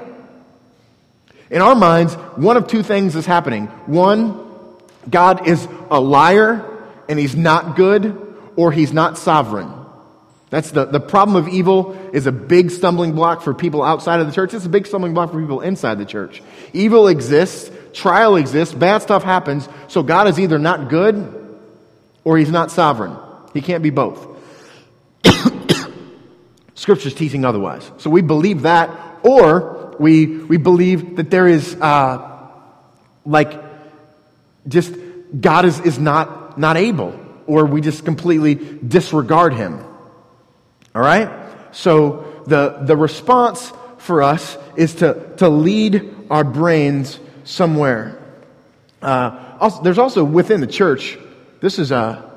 In 1.50 1.62
our 1.62 1.74
minds, 1.74 2.14
one 2.36 2.56
of 2.56 2.66
two 2.66 2.82
things 2.82 3.16
is 3.16 3.26
happening. 3.26 3.66
One, 3.86 4.40
God 5.08 5.46
is 5.46 5.68
a 5.90 6.00
liar 6.00 6.70
and 7.08 7.18
he's 7.18 7.36
not 7.36 7.76
good, 7.76 8.20
or 8.56 8.72
he's 8.72 8.92
not 8.92 9.18
sovereign. 9.18 9.70
That's 10.50 10.70
the, 10.70 10.84
the 10.84 11.00
problem 11.00 11.36
of 11.36 11.48
evil 11.48 11.92
is 12.12 12.26
a 12.26 12.32
big 12.32 12.70
stumbling 12.70 13.12
block 13.12 13.42
for 13.42 13.52
people 13.52 13.82
outside 13.82 14.20
of 14.20 14.26
the 14.26 14.32
church. 14.32 14.54
It's 14.54 14.64
a 14.64 14.68
big 14.68 14.86
stumbling 14.86 15.12
block 15.12 15.32
for 15.32 15.40
people 15.40 15.60
inside 15.60 15.98
the 15.98 16.04
church. 16.04 16.42
Evil 16.72 17.08
exists, 17.08 17.70
trial 17.92 18.36
exists, 18.36 18.72
bad 18.72 19.02
stuff 19.02 19.22
happens, 19.22 19.68
so 19.88 20.02
God 20.02 20.28
is 20.28 20.38
either 20.38 20.58
not 20.58 20.88
good 20.88 21.58
or 22.22 22.38
he's 22.38 22.50
not 22.50 22.70
sovereign. 22.70 23.16
He 23.52 23.60
can't 23.60 23.82
be 23.82 23.90
both. 23.90 24.33
Scripture's 26.74 27.14
teaching 27.14 27.44
otherwise. 27.44 27.90
So 27.98 28.10
we 28.10 28.22
believe 28.22 28.62
that, 28.62 28.90
or 29.22 29.94
we, 29.98 30.26
we 30.26 30.56
believe 30.56 31.16
that 31.16 31.30
there 31.30 31.46
is, 31.46 31.74
uh, 31.80 32.48
like, 33.24 33.62
just 34.66 34.94
God 35.38 35.64
is, 35.64 35.80
is 35.80 35.98
not, 35.98 36.58
not 36.58 36.76
able, 36.76 37.18
or 37.46 37.66
we 37.66 37.80
just 37.80 38.04
completely 38.04 38.54
disregard 38.54 39.54
him. 39.54 39.84
All 40.94 41.02
right? 41.02 41.30
So 41.72 42.42
the, 42.46 42.78
the 42.82 42.96
response 42.96 43.72
for 43.98 44.22
us 44.22 44.56
is 44.76 44.96
to, 44.96 45.34
to 45.38 45.48
lead 45.48 46.14
our 46.30 46.44
brains 46.44 47.18
somewhere. 47.44 48.20
Uh, 49.00 49.56
also, 49.60 49.82
there's 49.82 49.98
also 49.98 50.24
within 50.24 50.60
the 50.60 50.66
church, 50.66 51.18
this 51.60 51.78
is 51.78 51.90
a, 51.90 51.96
uh, 51.96 52.30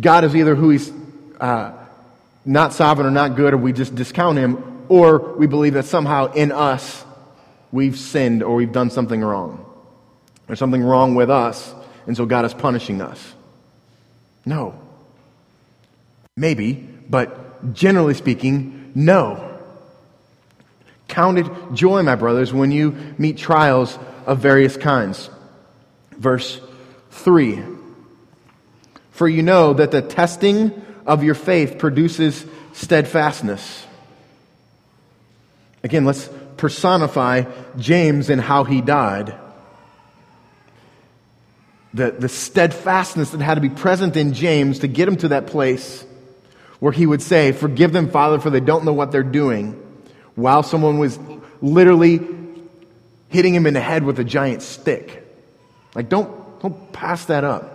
God 0.00 0.24
is 0.24 0.34
either 0.34 0.56
who 0.56 0.70
he's 0.70 0.92
uh, 1.40 1.72
not 2.44 2.72
sovereign 2.72 3.06
or 3.06 3.10
not 3.10 3.36
good, 3.36 3.54
or 3.54 3.56
we 3.56 3.72
just 3.72 3.94
discount 3.94 4.38
him, 4.38 4.84
or 4.88 5.34
we 5.36 5.46
believe 5.46 5.74
that 5.74 5.84
somehow 5.84 6.32
in 6.32 6.52
us 6.52 7.04
we've 7.72 7.98
sinned 7.98 8.42
or 8.42 8.54
we've 8.54 8.72
done 8.72 8.90
something 8.90 9.20
wrong. 9.20 9.64
There's 10.46 10.58
something 10.58 10.82
wrong 10.82 11.14
with 11.14 11.30
us, 11.30 11.74
and 12.06 12.16
so 12.16 12.26
God 12.26 12.44
is 12.44 12.54
punishing 12.54 13.00
us. 13.00 13.34
No. 14.44 14.78
Maybe, 16.36 16.74
but 17.08 17.72
generally 17.74 18.14
speaking, 18.14 18.92
no. 18.94 19.58
Count 21.08 21.38
it 21.38 21.46
joy, 21.72 22.02
my 22.02 22.14
brothers, 22.14 22.52
when 22.52 22.70
you 22.70 22.92
meet 23.18 23.38
trials 23.38 23.98
of 24.26 24.38
various 24.38 24.76
kinds. 24.76 25.30
Verse 26.12 26.60
3 27.10 27.62
For 29.10 29.28
you 29.28 29.42
know 29.42 29.72
that 29.74 29.90
the 29.90 30.02
testing 30.02 30.83
of 31.06 31.22
your 31.22 31.34
faith 31.34 31.78
produces 31.78 32.44
steadfastness. 32.72 33.86
Again, 35.82 36.04
let's 36.04 36.28
personify 36.56 37.44
James 37.76 38.30
and 38.30 38.40
how 38.40 38.64
he 38.64 38.80
died. 38.80 39.34
The, 41.92 42.10
the 42.10 42.28
steadfastness 42.28 43.30
that 43.30 43.40
had 43.40 43.54
to 43.54 43.60
be 43.60 43.68
present 43.68 44.16
in 44.16 44.32
James 44.32 44.80
to 44.80 44.88
get 44.88 45.06
him 45.06 45.16
to 45.18 45.28
that 45.28 45.46
place 45.46 46.04
where 46.80 46.92
he 46.92 47.06
would 47.06 47.22
say, 47.22 47.52
Forgive 47.52 47.92
them, 47.92 48.10
Father, 48.10 48.40
for 48.40 48.50
they 48.50 48.60
don't 48.60 48.84
know 48.84 48.92
what 48.92 49.12
they're 49.12 49.22
doing, 49.22 49.72
while 50.34 50.62
someone 50.62 50.98
was 50.98 51.18
literally 51.60 52.20
hitting 53.28 53.54
him 53.54 53.66
in 53.66 53.74
the 53.74 53.80
head 53.80 54.04
with 54.04 54.18
a 54.18 54.24
giant 54.24 54.62
stick. 54.62 55.26
Like, 55.94 56.08
don't, 56.08 56.60
don't 56.60 56.92
pass 56.92 57.26
that 57.26 57.44
up. 57.44 57.73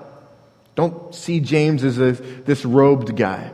Don't 0.80 1.13
see 1.13 1.42
James 1.42 1.84
as 1.84 2.00
a, 2.00 2.13
this 2.13 2.63
robed 2.63 3.18
guy, 3.18 3.52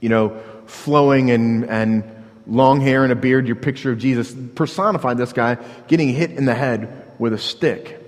you 0.00 0.08
know, 0.08 0.40
flowing 0.64 1.30
and, 1.30 1.68
and 1.68 2.02
long 2.46 2.80
hair 2.80 3.02
and 3.02 3.12
a 3.12 3.14
beard, 3.14 3.46
your 3.46 3.56
picture 3.56 3.92
of 3.92 3.98
Jesus. 3.98 4.34
Personify 4.54 5.12
this 5.12 5.34
guy 5.34 5.58
getting 5.86 6.08
hit 6.08 6.30
in 6.30 6.46
the 6.46 6.54
head 6.54 7.12
with 7.18 7.34
a 7.34 7.38
stick. 7.38 8.00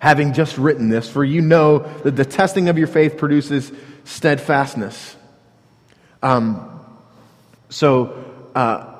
Having 0.00 0.34
just 0.34 0.58
written 0.58 0.90
this, 0.90 1.08
for 1.08 1.24
you 1.24 1.40
know 1.40 1.78
that 1.78 2.14
the 2.14 2.26
testing 2.26 2.68
of 2.68 2.76
your 2.76 2.88
faith 2.88 3.16
produces 3.16 3.72
steadfastness. 4.04 5.16
Um, 6.22 6.78
so, 7.70 8.22
uh, 8.54 8.96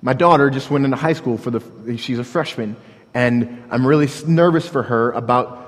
my 0.00 0.14
daughter 0.14 0.48
just 0.48 0.70
went 0.70 0.86
into 0.86 0.96
high 0.96 1.12
school 1.12 1.36
for 1.36 1.50
the, 1.50 1.98
she's 1.98 2.18
a 2.18 2.24
freshman, 2.24 2.74
and 3.12 3.64
I'm 3.70 3.86
really 3.86 4.08
nervous 4.26 4.66
for 4.66 4.82
her 4.82 5.10
about 5.10 5.61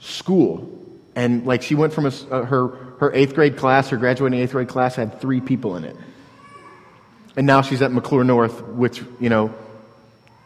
school. 0.00 0.68
And 1.14 1.46
like 1.46 1.62
she 1.62 1.74
went 1.74 1.92
from 1.92 2.06
a, 2.06 2.12
uh, 2.30 2.44
her, 2.44 2.68
her 2.98 3.14
eighth 3.14 3.34
grade 3.34 3.56
class, 3.56 3.90
her 3.90 3.96
graduating 3.96 4.40
eighth 4.40 4.52
grade 4.52 4.68
class 4.68 4.96
had 4.96 5.20
three 5.20 5.40
people 5.40 5.76
in 5.76 5.84
it. 5.84 5.96
And 7.36 7.46
now 7.46 7.62
she's 7.62 7.80
at 7.82 7.90
McCluer 7.90 8.26
North, 8.26 8.62
which, 8.62 9.02
you 9.20 9.28
know, 9.28 9.54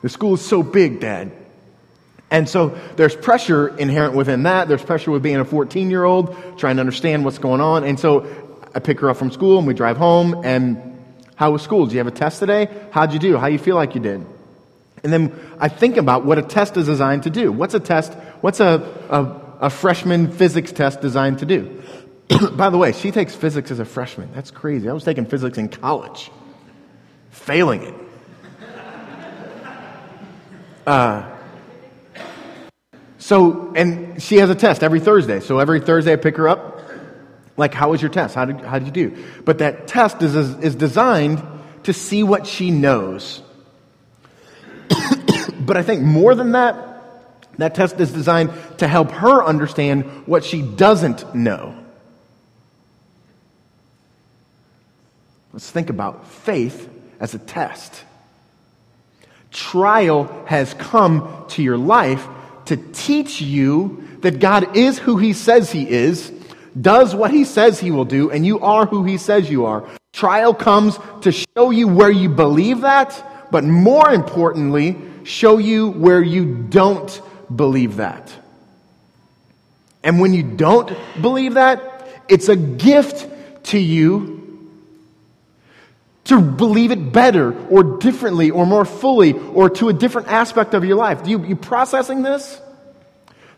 the 0.03 0.09
school 0.09 0.35
is 0.35 0.43
so 0.43 0.63
big, 0.63 1.01
Dad. 1.01 1.33
And 2.31 2.49
so 2.49 2.79
there's 2.97 3.15
pressure 3.15 3.69
inherent 3.77 4.15
within 4.15 4.43
that. 4.43 4.69
There's 4.69 4.83
pressure 4.83 5.11
with 5.11 5.23
being 5.23 5.37
a 5.37 5.45
14 5.45 5.91
year 5.91 6.05
old, 6.05 6.37
trying 6.59 6.77
to 6.77 6.81
understand 6.81 7.25
what's 7.25 7.39
going 7.39 7.61
on. 7.61 7.85
And 7.85 7.99
so 7.99 8.27
I 8.75 8.81
pick 8.81 9.01
her 9.01 9.11
up 9.11 9.17
from 9.17 9.31
school 9.31 9.59
and 9.59 9.67
we 9.67 9.75
drive 9.75 9.97
home. 9.97 10.43
And 10.45 10.99
how 11.37 11.53
was 11.53 11.63
school? 11.63 11.87
Did 11.87 11.93
you 11.93 11.99
have 11.99 12.07
a 12.07 12.11
test 12.11 12.41
today? 12.41 12.69
How'd 12.91 13.13
you 13.13 13.19
do? 13.19 13.37
How 13.37 13.47
you 13.47 13.59
feel 13.59 13.77
like 13.77 13.95
you 13.95 14.01
did? 14.01 14.27
And 15.05 15.13
then 15.13 15.39
I 15.61 15.69
think 15.69 15.97
about 15.97 16.25
what 16.25 16.39
a 16.39 16.43
test 16.43 16.77
is 16.77 16.87
designed 16.87 17.25
to 17.25 17.31
do. 17.31 17.53
What's 17.53 17.75
a 17.75 17.81
test? 17.81 18.15
What's 18.41 18.61
a, 18.61 18.83
a, 19.11 19.41
a 19.65 19.71
freshman 19.71 20.31
physics 20.31 20.73
test 20.73 21.01
designed 21.01 21.39
to 21.39 21.47
do? 21.47 21.83
By 22.53 22.69
the 22.69 22.77
way, 22.77 22.93
she 22.93 23.11
takes 23.11 23.35
physics 23.35 23.71
as 23.71 23.79
a 23.79 23.87
freshman. 23.87 24.29
That's 24.35 24.51
crazy. 24.51 24.91
I 24.91 24.93
was 24.93 25.05
taking 25.05 25.25
physics 25.25 25.57
in 25.57 25.71
college, 25.71 26.31
failing 27.31 27.83
it. 27.83 27.95
Uh, 30.87 31.35
so, 33.17 33.73
and 33.75 34.23
she 34.23 34.37
has 34.37 34.51
a 34.51 34.55
test 34.55 34.83
every 34.83 35.01
Thursday. 35.01 35.41
So 35.41 35.59
every 35.59 35.81
Thursday 35.81 36.13
I 36.13 36.17
pick 36.17 36.37
her 36.37 36.47
up. 36.47 36.83
Like, 37.57 37.73
how 37.73 37.93
was 37.93 38.03
your 38.03 38.11
test? 38.11 38.35
How 38.35 38.45
did, 38.45 38.61
how 38.61 38.79
did 38.79 38.85
you 38.95 39.09
do? 39.09 39.25
But 39.47 39.61
that 39.61 39.89
test 39.89 40.21
is, 40.21 40.37
is 40.37 40.75
designed 40.75 41.43
to 41.85 41.95
see 41.95 42.23
what 42.23 42.47
she 42.47 42.71
knows. 42.71 43.41
but 45.61 45.79
I 45.79 45.83
think 45.83 46.03
more 46.03 46.35
than 46.35 46.53
that, 46.53 46.94
that 47.59 47.75
test 47.75 48.01
is 48.01 48.13
designed 48.13 48.53
to 48.79 48.89
help 48.89 49.11
her 49.11 49.45
understand 49.45 50.05
what 50.27 50.45
she 50.45 50.63
doesn't 50.63 51.35
know. 51.35 51.75
Let's 55.53 55.71
think 55.71 55.89
about 55.89 56.27
faith 56.27 56.89
as 57.21 57.35
a 57.35 57.39
test. 57.39 58.05
Trial 59.53 60.25
has 60.47 60.75
come 60.75 61.45
to 61.51 61.63
your 61.63 61.79
life 61.79 62.27
to 62.65 62.77
teach 62.77 63.41
you 63.41 64.19
that 64.23 64.41
God 64.41 64.77
is 64.77 64.99
who 64.99 65.17
He 65.17 65.33
says 65.33 65.71
He 65.71 65.89
is, 65.89 66.33
does 66.81 67.15
what 67.15 67.31
He 67.31 67.45
says 67.45 67.79
He 67.79 67.93
will 67.93 68.05
do, 68.05 68.31
and 68.31 68.45
you 68.45 68.59
are 68.61 68.85
who 68.87 69.05
He 69.05 69.17
says 69.17 69.49
you 69.49 69.67
are. 69.67 69.85
Trial 70.13 70.55
comes 70.55 70.99
to 71.21 71.31
show 71.31 71.71
you 71.71 71.87
where 71.87 72.11
you 72.11 72.29
believe 72.29 72.81
that, 72.81 73.51
but 73.53 73.63
more 73.63 74.11
importantly, 74.11 74.97
show 75.23 75.59
you 75.59 75.91
where 75.91 76.23
you 76.23 76.55
don't 76.55 77.23
believe 77.55 77.97
that. 77.97 78.33
And 80.03 80.21
when 80.21 80.35
you 80.35 80.43
don't 80.43 80.93
believe 81.21 81.55
that, 81.55 82.07
it's 82.29 82.49
a 82.49 82.57
gift 82.57 83.27
to 83.67 83.79
you 83.79 84.35
to 86.25 86.41
believe 86.41 86.91
it 86.91 87.13
better 87.13 87.55
or 87.69 87.99
differently 87.99 88.51
or 88.51 88.67
more 88.67 88.85
fully 88.85 89.33
or 89.33 89.69
to 89.69 89.89
a 89.89 89.93
different 89.93 90.29
aspect 90.29 90.75
of 90.75 90.85
your 90.85 90.97
life. 90.97 91.23
Do 91.23 91.31
you, 91.31 91.45
you 91.45 91.57
processing 91.57 92.23
this? 92.23 92.61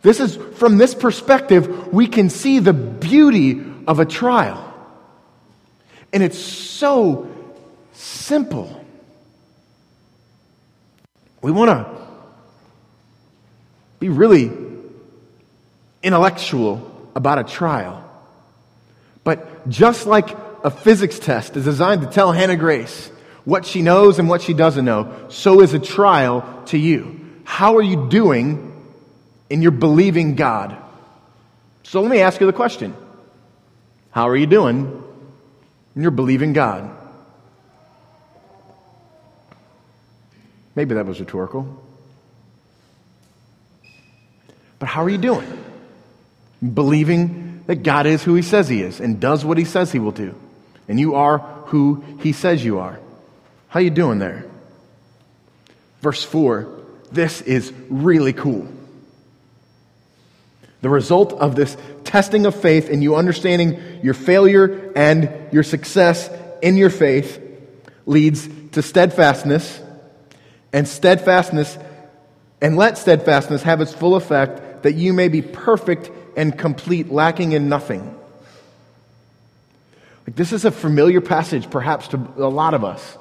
This 0.02 0.20
is 0.20 0.36
from 0.58 0.78
this 0.78 0.94
perspective, 0.94 1.92
we 1.92 2.06
can 2.06 2.30
see 2.30 2.58
the 2.58 2.72
beauty 2.72 3.62
of 3.86 3.98
a 4.00 4.04
trial. 4.04 4.62
And 6.12 6.22
it's 6.22 6.38
so 6.38 7.28
simple. 7.92 8.84
We 11.42 11.50
want 11.50 11.70
to 11.70 12.05
be 14.06 14.10
really 14.10 14.52
intellectual 16.00 17.10
about 17.16 17.40
a 17.40 17.44
trial. 17.44 18.08
But 19.24 19.68
just 19.68 20.06
like 20.06 20.28
a 20.62 20.70
physics 20.70 21.18
test 21.18 21.56
is 21.56 21.64
designed 21.64 22.02
to 22.02 22.06
tell 22.06 22.30
Hannah 22.30 22.56
Grace 22.56 23.10
what 23.44 23.66
she 23.66 23.82
knows 23.82 24.20
and 24.20 24.28
what 24.28 24.42
she 24.42 24.54
doesn't 24.54 24.84
know, 24.84 25.12
so 25.28 25.60
is 25.60 25.74
a 25.74 25.80
trial 25.80 26.62
to 26.66 26.78
you. 26.78 27.20
How 27.42 27.76
are 27.76 27.82
you 27.82 28.08
doing 28.08 28.72
in 29.50 29.60
your 29.60 29.72
believing 29.72 30.36
God? 30.36 30.76
So 31.82 32.00
let 32.00 32.10
me 32.10 32.20
ask 32.20 32.40
you 32.40 32.46
the 32.46 32.52
question 32.52 32.94
How 34.12 34.28
are 34.28 34.36
you 34.36 34.46
doing 34.46 35.02
in 35.96 36.02
your 36.02 36.12
believing 36.12 36.52
God? 36.52 36.90
Maybe 40.76 40.94
that 40.94 41.06
was 41.06 41.18
rhetorical. 41.18 41.85
But 44.78 44.88
how 44.88 45.02
are 45.04 45.10
you 45.10 45.18
doing? 45.18 45.64
Believing 46.74 47.64
that 47.66 47.76
God 47.76 48.06
is 48.06 48.22
who 48.22 48.34
He 48.34 48.42
says 48.42 48.68
He 48.68 48.82
is 48.82 49.00
and 49.00 49.20
does 49.20 49.44
what 49.44 49.58
He 49.58 49.64
says 49.64 49.92
He 49.92 49.98
will 49.98 50.12
do 50.12 50.34
and 50.88 51.00
you 51.00 51.14
are 51.14 51.38
who 51.66 52.04
he 52.20 52.32
says 52.32 52.64
you 52.64 52.78
are. 52.78 52.98
How 53.68 53.80
are 53.80 53.82
you 53.82 53.90
doing 53.90 54.18
there? 54.18 54.46
Verse 56.00 56.22
4. 56.22 56.68
This 57.10 57.40
is 57.40 57.72
really 57.88 58.32
cool. 58.32 58.68
The 60.82 60.88
result 60.88 61.32
of 61.32 61.56
this 61.56 61.76
testing 62.04 62.46
of 62.46 62.54
faith 62.54 62.88
and 62.88 63.02
you 63.02 63.16
understanding 63.16 63.80
your 64.02 64.14
failure 64.14 64.92
and 64.94 65.52
your 65.52 65.62
success 65.62 66.30
in 66.62 66.76
your 66.76 66.90
faith 66.90 67.42
leads 68.04 68.48
to 68.72 68.82
steadfastness 68.82 69.80
and 70.72 70.86
steadfastness 70.86 71.76
and 72.60 72.76
let 72.76 72.98
steadfastness 72.98 73.62
have 73.62 73.80
its 73.80 73.92
full 73.92 74.14
effect 74.14 74.62
that 74.86 74.94
you 74.94 75.12
may 75.12 75.28
be 75.28 75.42
perfect 75.42 76.10
and 76.36 76.56
complete 76.58 77.10
lacking 77.10 77.52
in 77.52 77.68
nothing 77.68 78.16
like 80.26 80.34
this 80.34 80.52
is 80.52 80.64
a 80.64 80.72
familiar 80.72 81.20
passage, 81.20 81.70
perhaps, 81.70 82.08
to 82.08 82.16
a 82.16 82.48
lot 82.48 82.74
of 82.74 82.84
us. 82.84 83.16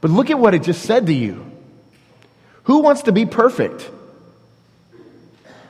But 0.00 0.10
look 0.10 0.30
at 0.30 0.38
what 0.38 0.54
it 0.54 0.62
just 0.62 0.82
said 0.82 1.06
to 1.06 1.12
you. 1.12 1.44
Who 2.64 2.78
wants 2.78 3.02
to 3.02 3.12
be 3.12 3.26
perfect? 3.26 3.90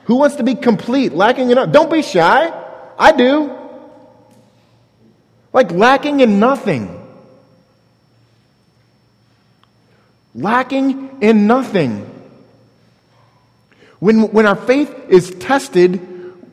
Who 0.05 0.15
wants 0.15 0.37
to 0.37 0.43
be 0.43 0.55
complete, 0.55 1.11
lacking 1.11 1.49
in? 1.49 1.55
nothing? 1.55 1.73
Don't 1.73 1.91
be 1.91 2.01
shy. 2.01 2.53
I 2.97 3.11
do. 3.11 3.53
Like 5.51 5.71
lacking 5.71 6.21
in 6.21 6.39
nothing. 6.39 6.93
Lacking 10.33 11.21
in 11.21 11.47
nothing. 11.47 12.16
When, 13.99 14.31
when 14.31 14.45
our 14.45 14.55
faith 14.55 14.93
is 15.09 15.31
tested, 15.31 16.01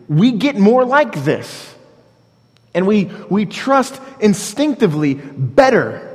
we 0.09 0.33
get 0.33 0.57
more 0.57 0.85
like 0.85 1.25
this. 1.25 1.75
And 2.75 2.87
we, 2.87 3.05
we 3.31 3.47
trust 3.47 4.01
instinctively 4.21 5.15
better. 5.15 6.11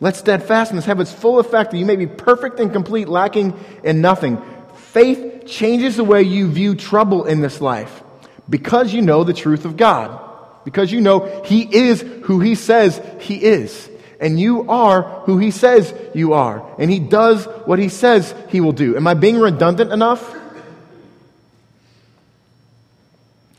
Let 0.00 0.16
steadfastness 0.16 0.86
have 0.86 1.00
its 1.00 1.12
full 1.12 1.38
effect 1.38 1.72
that 1.72 1.76
you 1.76 1.84
may 1.84 1.96
be 1.96 2.06
perfect 2.06 2.58
and 2.58 2.72
complete, 2.72 3.08
lacking 3.08 3.58
in 3.84 4.00
nothing. 4.00 4.40
Faith 4.76 5.44
changes 5.46 5.96
the 5.96 6.04
way 6.04 6.22
you 6.22 6.48
view 6.48 6.74
trouble 6.74 7.26
in 7.26 7.42
this 7.42 7.60
life 7.60 8.02
because 8.48 8.94
you 8.94 9.02
know 9.02 9.24
the 9.24 9.34
truth 9.34 9.64
of 9.64 9.76
God. 9.76 10.18
Because 10.64 10.90
you 10.90 11.00
know 11.00 11.42
He 11.44 11.62
is 11.62 12.00
who 12.24 12.40
He 12.40 12.54
says 12.54 13.00
He 13.20 13.42
is. 13.42 13.89
And 14.20 14.38
you 14.38 14.68
are 14.68 15.02
who 15.24 15.38
He 15.38 15.50
says 15.50 15.94
you 16.14 16.34
are. 16.34 16.64
And 16.78 16.90
He 16.90 16.98
does 16.98 17.46
what 17.64 17.78
He 17.78 17.88
says 17.88 18.34
He 18.48 18.60
will 18.60 18.72
do. 18.72 18.96
Am 18.96 19.06
I 19.06 19.14
being 19.14 19.38
redundant 19.38 19.92
enough? 19.92 20.36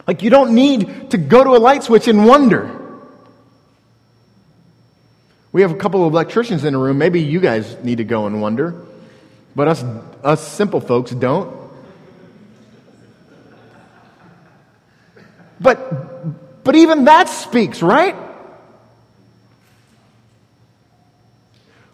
Like, 0.07 0.23
you 0.23 0.29
don't 0.29 0.53
need 0.53 1.11
to 1.11 1.17
go 1.17 1.43
to 1.43 1.51
a 1.51 1.59
light 1.59 1.83
switch 1.83 2.07
and 2.07 2.25
wonder. 2.25 2.77
We 5.51 5.61
have 5.61 5.71
a 5.71 5.75
couple 5.75 6.05
of 6.05 6.13
electricians 6.13 6.63
in 6.63 6.73
the 6.73 6.79
room. 6.79 6.97
Maybe 6.97 7.21
you 7.21 7.39
guys 7.39 7.77
need 7.83 7.97
to 7.97 8.03
go 8.03 8.25
and 8.25 8.41
wonder. 8.41 8.75
But 9.55 9.67
us, 9.67 9.83
us 10.23 10.45
simple 10.45 10.79
folks 10.79 11.11
don't. 11.11 11.59
But, 15.59 16.63
but 16.63 16.75
even 16.75 17.05
that 17.05 17.29
speaks, 17.29 17.81
right? 17.81 18.15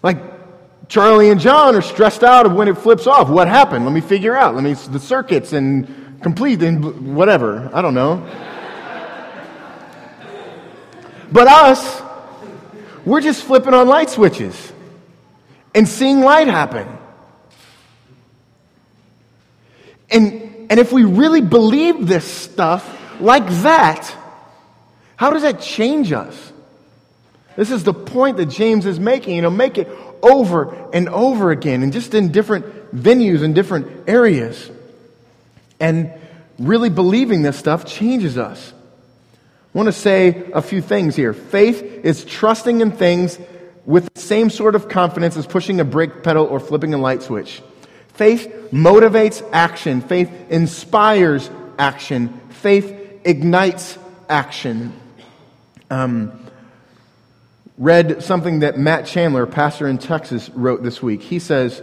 Like, 0.04 0.18
Charlie 0.88 1.30
and 1.30 1.40
John 1.40 1.76
are 1.76 1.82
stressed 1.82 2.24
out 2.24 2.46
of 2.46 2.54
when 2.54 2.68
it 2.68 2.78
flips 2.78 3.08
off. 3.08 3.30
What 3.30 3.48
happened? 3.48 3.84
Let 3.86 3.94
me 3.94 4.02
figure 4.02 4.36
out. 4.36 4.56
Let 4.56 4.64
me, 4.64 4.74
the 4.74 5.00
circuits 5.00 5.54
and 5.54 6.22
complete 6.22 6.62
and 6.64 7.16
whatever. 7.16 7.70
I 7.74 7.82
don't 7.82 7.94
know. 7.94 8.26
But 11.32 11.48
us, 11.48 12.02
we're 13.06 13.22
just 13.22 13.44
flipping 13.44 13.74
on 13.74 13.88
light 13.88 14.10
switches 14.10 14.72
and 15.76 15.88
seeing 15.88 16.22
light 16.22 16.48
happen. 16.48 16.88
And, 20.10 20.68
and 20.70 20.80
if 20.80 20.94
we 20.94 21.04
really 21.04 21.42
believe 21.42 22.08
this 22.08 22.24
stuff 22.24 22.98
like 23.20 23.48
that, 23.48 24.16
how 25.18 25.32
does 25.32 25.42
that 25.42 25.60
change 25.60 26.14
us? 26.14 26.54
This 27.58 27.72
is 27.72 27.84
the 27.84 27.94
point 27.94 28.38
that 28.38 28.46
James 28.46 28.86
is 28.86 29.00
making. 29.00 29.36
You 29.36 29.42
know, 29.42 29.50
make 29.50 29.78
it 29.78 29.90
over 30.24 30.90
and 30.94 31.10
over 31.10 31.52
again, 31.52 31.84
and 31.84 31.92
just 31.92 32.14
in 32.14 32.32
different 32.32 32.96
venues 32.96 33.44
and 33.44 33.54
different 33.54 34.08
areas. 34.08 34.72
And 35.80 36.14
really 36.58 36.90
believing 36.90 37.42
this 37.42 37.58
stuff 37.58 37.86
changes 37.86 38.38
us. 38.38 38.74
I 39.34 39.78
want 39.78 39.88
to 39.88 39.94
say 39.94 40.50
a 40.54 40.62
few 40.62 40.82
things 40.82 41.16
here. 41.16 41.34
Faith 41.34 41.82
is 41.82 42.26
trusting 42.26 42.82
in 42.82 42.92
things 42.92 43.38
with 43.86 44.12
the 44.14 44.22
same 44.22 44.50
sort 44.50 44.76
of 44.76 44.90
confidence 44.90 45.38
as 45.38 45.46
pushing 45.46 45.80
a 45.80 45.86
brake 45.86 46.24
pedal 46.24 46.46
or 46.46 46.60
flipping 46.60 46.94
a 46.94 46.98
light 46.98 47.24
switch. 47.24 47.62
Faith 48.14 48.70
motivates 48.72 49.48
action. 49.52 50.02
Faith 50.02 50.32
inspires 50.50 51.50
action. 51.78 52.40
Faith 52.50 53.22
ignites 53.24 53.98
action. 54.30 54.94
Um, 55.90 56.47
read 57.78 58.24
something 58.24 58.60
that 58.60 58.78
Matt 58.78 59.06
Chandler, 59.06 59.46
pastor 59.46 59.88
in 59.88 59.98
Texas, 59.98 60.50
wrote 60.50 60.84
this 60.84 61.02
week. 61.02 61.22
He 61.22 61.40
says, 61.40 61.82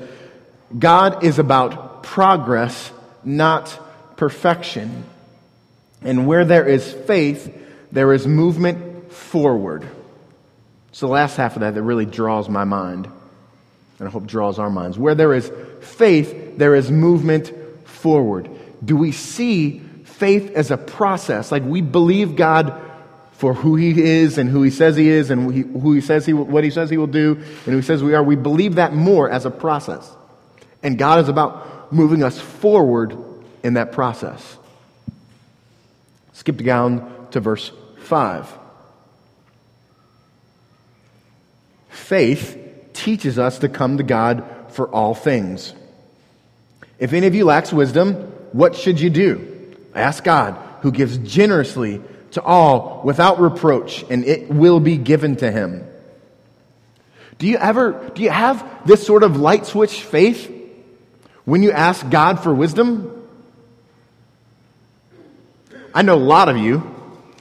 God 0.77 1.23
is 1.23 1.39
about 1.39 2.03
progress, 2.03 2.93
not 3.25 3.79
perfection. 4.17 5.05
And 6.03 6.27
where 6.27 6.45
there 6.45 6.67
is 6.67 6.93
faith, 6.93 7.57
there 7.93 8.13
is 8.13 8.27
movement 8.27 9.13
forward. 9.13 9.89
It's 10.89 11.01
the 11.01 11.09
last 11.09 11.37
half 11.37 11.57
of 11.57 11.61
that 11.61 11.75
that 11.75 11.83
really 11.83 12.07
draws 12.07 12.49
my 12.49 12.65
mind, 12.65 13.09
and 13.99 14.09
I 14.09 14.11
hope 14.11 14.27
draws 14.27 14.59
our 14.59 14.71
minds. 14.71 14.99
Where 14.99 15.15
there 15.15 15.35
is 15.35 15.51
faith, 15.81 16.59
there 16.59 16.75
is 16.75 16.91
movement 16.91 17.53
forward. 17.87 18.51
Do 18.85 18.97
we 18.97 19.13
see 19.13 19.81
faith 20.05 20.51
as 20.55 20.71
a 20.71 20.77
process? 20.77 21.51
Like 21.51 21.65
we 21.65 21.81
believe 21.81 22.37
God 22.37 22.81
for 23.45 23.53
who 23.53 23.77
He 23.77 24.03
is 24.03 24.39
and 24.39 24.49
who 24.49 24.63
He 24.63 24.71
says 24.71 24.97
He 24.97 25.11
is 25.11 25.29
and 25.29 25.53
who 25.53 25.93
He 25.93 26.01
says 26.01 26.25
He 26.25 26.33
what 26.33 26.65
He 26.65 26.71
says 26.71 26.89
He 26.89 26.97
will 26.97 27.07
do 27.07 27.35
and 27.35 27.67
who 27.67 27.77
He 27.77 27.83
says 27.83 28.03
we 28.03 28.15
are. 28.15 28.23
We 28.23 28.37
believe 28.37 28.77
that 28.77 28.95
more 28.95 29.29
as 29.29 29.45
a 29.45 29.51
process, 29.51 30.11
and 30.83 30.97
God 30.97 31.19
is 31.19 31.29
about 31.29 31.93
moving 31.93 32.23
us 32.23 32.41
forward 32.41 33.15
in 33.63 33.75
that 33.75 33.93
process. 33.93 34.57
Skip 36.33 36.57
down 36.57 37.29
to 37.33 37.41
verse 37.41 37.71
5. 37.99 38.49
Faith 41.91 42.89
teaches 42.95 43.39
us 43.39 43.59
to 43.59 43.69
come 43.69 43.99
to 43.99 44.05
God 44.05 44.43
for 44.71 44.89
all 44.89 45.15
things. 45.15 45.75
If 46.99 47.13
any 47.13 47.27
of 47.27 47.35
you 47.35 47.45
lacks 47.45 47.75
wisdom, 47.75 48.15
what 48.53 48.75
should 48.75 48.99
you 48.99 49.11
do? 49.11 49.77
Ask 49.95 50.25
God, 50.25 50.59
who 50.81 50.91
gives 50.91 51.19
generously 51.19 52.01
to 52.35 52.43
all 52.43 53.01
without 53.05 53.41
reproach, 53.41 54.05
and 54.11 54.25
it 54.25 54.49
will 54.51 54.81
be 54.81 54.97
given 54.97 55.37
to 55.37 55.51
him. 55.51 55.87
Do 57.39 57.47
you 57.47 57.57
ever, 57.57 58.11
do 58.15 58.23
you 58.23 58.31
have 58.31 58.87
this 58.87 59.05
sort 59.05 59.23
of 59.23 59.37
light 59.37 59.67
switch 59.67 60.03
faith 60.03 60.53
when 61.45 61.63
you 61.63 61.73
ask 61.73 62.09
God 62.09 62.43
for 62.43 62.55
wisdom? 62.55 63.29
I 65.93 66.03
know 66.03 66.15
a 66.15 66.17
lot 66.17 66.49
of 66.49 66.57
you 66.57 66.83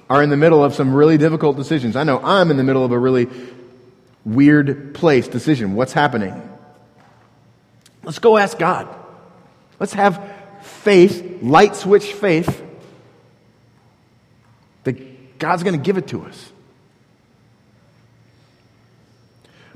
are 0.10 0.22
in 0.22 0.30
the 0.30 0.38
middle 0.38 0.64
of 0.64 0.76
some 0.76 0.94
really 0.94 1.18
difficult 1.18 1.58
decisions. 1.58 1.96
I 1.96 2.04
know 2.04 2.20
I'm 2.20 2.52
in 2.52 2.58
the 2.58 2.64
middle 2.64 2.86
of 2.86 2.92
a 2.92 3.00
really 3.00 3.28
weird 4.24 4.94
place 4.94 5.28
decision. 5.28 5.74
What's 5.76 5.94
happening? 5.94 6.40
Let's 8.04 8.20
go 8.20 8.38
ask 8.38 8.60
God. 8.60 8.94
Let's 9.80 9.94
have 9.94 10.22
faith, 10.62 11.42
light 11.42 11.76
switch 11.76 12.14
faith, 12.14 12.64
that 14.84 15.40
God's 15.40 15.64
going 15.64 15.78
to 15.78 15.84
give 15.84 15.98
it 15.98 16.08
to 16.08 16.24
us. 16.26 16.52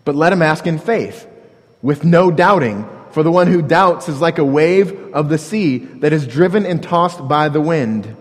But 0.05 0.15
let 0.15 0.31
him 0.31 0.41
ask 0.41 0.65
in 0.65 0.79
faith, 0.79 1.27
with 1.81 2.03
no 2.03 2.31
doubting. 2.31 2.87
For 3.11 3.23
the 3.23 3.31
one 3.31 3.47
who 3.47 3.61
doubts 3.61 4.09
is 4.09 4.21
like 4.21 4.37
a 4.37 4.45
wave 4.45 5.13
of 5.13 5.27
the 5.27 5.37
sea 5.37 5.77
that 5.77 6.13
is 6.13 6.27
driven 6.27 6.65
and 6.65 6.83
tossed 6.83 7.27
by 7.27 7.49
the 7.49 7.59
wind. 7.59 8.03
Do 8.03 8.13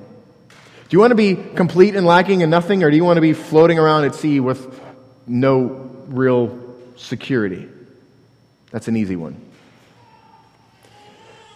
you 0.90 1.00
want 1.00 1.10
to 1.10 1.16
be 1.16 1.34
complete 1.34 1.94
and 1.96 2.06
lacking 2.06 2.40
in 2.40 2.50
nothing, 2.50 2.82
or 2.82 2.90
do 2.90 2.96
you 2.96 3.04
want 3.04 3.18
to 3.18 3.20
be 3.20 3.32
floating 3.32 3.78
around 3.78 4.04
at 4.04 4.14
sea 4.14 4.40
with 4.40 4.80
no 5.26 5.90
real 6.06 6.58
security? 6.96 7.68
That's 8.70 8.88
an 8.88 8.96
easy 8.96 9.16
one. 9.16 9.45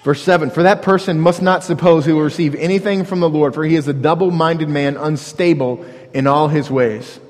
Verse 0.02 0.22
7 0.22 0.50
For 0.50 0.62
that 0.62 0.82
person 0.82 1.20
must 1.20 1.42
not 1.42 1.64
suppose 1.64 2.06
he 2.06 2.12
will 2.12 2.22
receive 2.22 2.54
anything 2.54 3.04
from 3.04 3.20
the 3.20 3.28
Lord, 3.28 3.54
for 3.54 3.64
he 3.64 3.76
is 3.76 3.88
a 3.88 3.92
double 3.92 4.30
minded 4.30 4.68
man, 4.68 4.96
unstable 4.96 5.84
in 6.14 6.26
all 6.26 6.48
his 6.48 6.70
ways. 6.70 7.20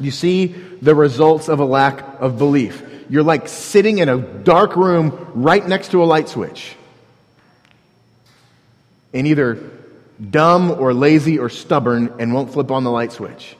You 0.00 0.10
see 0.10 0.46
the 0.80 0.94
results 0.94 1.48
of 1.48 1.58
a 1.58 1.64
lack 1.64 2.20
of 2.20 2.38
belief. 2.38 2.82
You're 3.10 3.24
like 3.24 3.48
sitting 3.48 3.98
in 3.98 4.08
a 4.08 4.18
dark 4.18 4.76
room 4.76 5.30
right 5.34 5.66
next 5.66 5.90
to 5.90 6.02
a 6.02 6.06
light 6.06 6.28
switch. 6.28 6.76
And 9.12 9.26
either 9.26 9.58
dumb 10.30 10.70
or 10.70 10.92
lazy 10.92 11.38
or 11.38 11.48
stubborn 11.48 12.14
and 12.18 12.34
won't 12.34 12.52
flip 12.52 12.70
on 12.70 12.84
the 12.84 12.90
light 12.90 13.12
switch. 13.12 13.56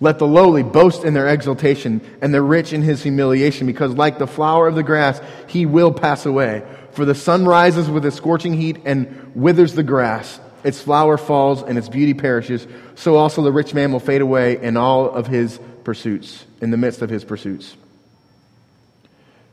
Let 0.00 0.18
the 0.18 0.26
lowly 0.26 0.62
boast 0.62 1.04
in 1.04 1.14
their 1.14 1.28
exaltation, 1.28 2.00
and 2.22 2.32
the 2.32 2.42
rich 2.42 2.72
in 2.72 2.82
his 2.82 3.02
humiliation, 3.02 3.66
because 3.66 3.94
like 3.94 4.18
the 4.18 4.28
flower 4.28 4.68
of 4.68 4.76
the 4.76 4.84
grass, 4.84 5.20
he 5.48 5.66
will 5.66 5.92
pass 5.92 6.24
away. 6.24 6.62
For 6.92 7.04
the 7.04 7.14
sun 7.14 7.46
rises 7.46 7.90
with 7.90 8.04
a 8.04 8.10
scorching 8.12 8.54
heat 8.54 8.78
and 8.84 9.32
withers 9.34 9.74
the 9.74 9.82
grass. 9.82 10.40
Its 10.64 10.80
flower 10.80 11.16
falls 11.16 11.62
and 11.62 11.78
its 11.78 11.88
beauty 11.88 12.14
perishes. 12.14 12.66
So 12.94 13.16
also 13.16 13.42
the 13.42 13.52
rich 13.52 13.74
man 13.74 13.92
will 13.92 14.00
fade 14.00 14.20
away 14.20 14.60
in 14.60 14.76
all 14.76 15.10
of 15.10 15.26
his 15.26 15.58
pursuits, 15.84 16.44
in 16.60 16.70
the 16.70 16.76
midst 16.76 17.02
of 17.02 17.10
his 17.10 17.24
pursuits. 17.24 17.76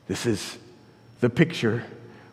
This 0.08 0.26
is 0.26 0.58
the 1.20 1.30
picture. 1.30 1.84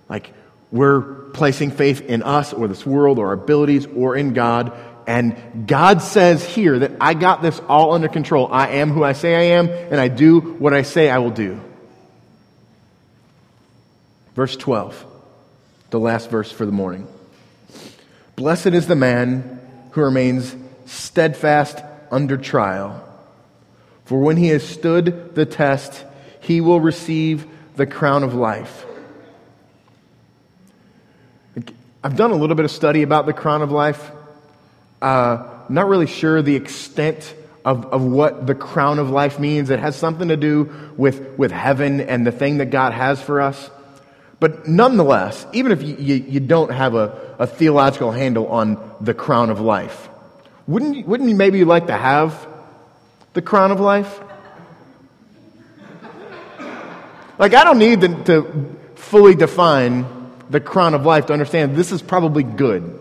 Like 0.10 0.32
we're 0.72 1.02
placing 1.02 1.72
faith 1.72 2.02
in 2.02 2.24
us 2.24 2.54
or 2.54 2.68
this 2.68 2.86
world 2.86 3.20
or 3.20 3.28
our 3.28 3.34
abilities 3.34 3.86
or 3.86 4.16
in 4.16 4.34
God 4.34 4.74
and 5.08 5.68
God 5.68 6.02
says 6.02 6.44
here 6.44 6.80
that 6.80 6.94
I 7.00 7.14
got 7.14 7.42
this 7.42 7.60
all 7.68 7.94
under 7.94 8.08
control. 8.08 8.48
I 8.52 8.70
am 8.70 8.90
who 8.90 9.04
I 9.04 9.14
say 9.14 9.36
I 9.36 9.58
am, 9.58 9.70
and 9.70 10.00
I 10.00 10.08
do 10.08 10.40
what 10.40 10.74
I 10.74 10.82
say 10.84 11.10
I 11.10 11.20
will 11.20 11.32
do. 11.32 11.62
Verse 14.36 14.56
12, 14.56 15.06
the 15.92 16.00
last 16.00 16.30
verse 16.30 16.52
for 16.52 16.66
the 16.66 16.72
morning. 16.72 17.08
Blessed 18.36 18.68
is 18.68 18.88
the 18.88 18.96
man 18.96 19.60
who 19.92 20.02
remains 20.02 20.56
steadfast 20.86 21.84
under 22.12 22.38
trial, 22.38 23.08
for 24.06 24.20
when 24.20 24.38
he 24.38 24.48
has 24.48 24.68
stood 24.68 25.36
the 25.36 25.46
test, 25.46 26.04
he 26.40 26.62
will 26.62 26.80
receive 26.80 27.48
the 27.76 27.86
crown 27.86 28.24
of 28.24 28.34
life. 28.34 28.86
I've 32.04 32.18
done 32.18 32.32
a 32.32 32.36
little 32.36 32.56
bit 32.56 32.66
of 32.66 32.72
study 32.72 33.02
about 33.04 33.28
the 33.28 33.34
crown 33.34 33.62
of 33.62 33.72
life 33.72 34.12
uh, 35.04 35.66
not 35.70 35.88
really 35.88 36.08
sure 36.08 36.42
the 36.42 36.56
extent 36.56 37.36
of, 37.66 37.86
of 37.88 38.04
what 38.04 38.48
the 38.48 38.56
crown 38.56 39.00
of 39.00 39.10
life 39.10 39.40
means. 39.40 39.70
It 39.70 39.80
has 39.80 39.96
something 39.96 40.30
to 40.30 40.38
do 40.38 40.72
with, 40.98 41.38
with 41.38 41.52
heaven 41.52 42.02
and 42.02 42.26
the 42.26 42.32
thing 42.32 42.58
that 42.58 42.68
God 42.68 42.94
has 42.94 43.22
for 43.22 43.42
us. 43.42 43.70
But 44.40 44.68
nonetheless, 44.68 45.46
even 45.54 45.72
if 45.72 45.84
you, 45.84 45.96
you, 45.96 46.16
you 46.16 46.40
don't 46.40 46.72
have 46.72 46.96
a, 46.96 47.36
a 47.40 47.48
theological 47.48 48.12
handle 48.12 48.48
on 48.48 48.78
the 49.00 49.14
crown 49.14 49.50
of 49.50 49.62
life, 49.62 50.10
wouldn't 50.68 50.96
you, 50.96 51.06
wouldn't 51.06 51.30
you 51.30 51.36
maybe 51.36 51.64
like 51.64 51.88
to 51.88 51.98
have 51.98 52.48
the 53.34 53.42
crown 53.42 53.72
of 53.72 53.80
life? 53.80 54.22
Like, 57.38 57.54
I 57.54 57.64
don't 57.64 57.80
need 57.80 58.02
to, 58.02 58.24
to 58.26 58.76
fully 58.96 59.36
define 59.36 60.06
the 60.50 60.60
crown 60.60 60.94
of 60.94 61.06
life 61.06 61.26
to 61.26 61.34
understand 61.34 61.76
this 61.76 61.92
is 61.92 62.02
probably 62.02 62.44
good. 62.44 63.00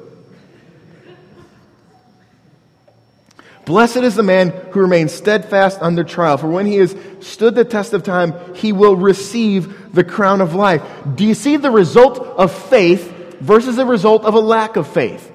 Blessed 3.72 3.96
is 3.96 4.16
the 4.16 4.22
man 4.22 4.50
who 4.50 4.80
remains 4.80 5.14
steadfast 5.14 5.80
under 5.80 6.04
trial, 6.04 6.36
for 6.36 6.46
when 6.46 6.66
he 6.66 6.74
has 6.74 6.94
stood 7.20 7.54
the 7.54 7.64
test 7.64 7.94
of 7.94 8.02
time, 8.02 8.34
he 8.54 8.70
will 8.70 8.96
receive 8.96 9.94
the 9.94 10.04
crown 10.04 10.42
of 10.42 10.54
life. 10.54 10.82
Do 11.14 11.24
you 11.24 11.32
see 11.32 11.56
the 11.56 11.70
result 11.70 12.18
of 12.18 12.52
faith 12.52 13.10
versus 13.40 13.76
the 13.76 13.86
result 13.86 14.26
of 14.26 14.34
a 14.34 14.40
lack 14.40 14.76
of 14.76 14.88
faith? 14.88 15.26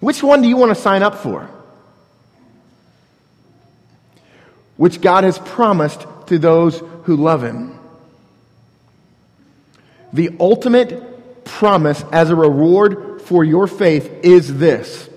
Which 0.00 0.20
one 0.20 0.42
do 0.42 0.48
you 0.48 0.56
want 0.56 0.70
to 0.70 0.82
sign 0.82 1.04
up 1.04 1.14
for? 1.14 1.48
Which 4.76 5.00
God 5.00 5.22
has 5.22 5.38
promised 5.38 6.04
to 6.26 6.40
those 6.40 6.82
who 7.04 7.14
love 7.14 7.44
him. 7.44 7.78
The 10.12 10.30
ultimate 10.40 11.44
promise 11.44 12.04
as 12.10 12.30
a 12.30 12.34
reward 12.34 13.22
for 13.22 13.44
your 13.44 13.68
faith 13.68 14.10
is 14.24 14.58
this 14.58 15.08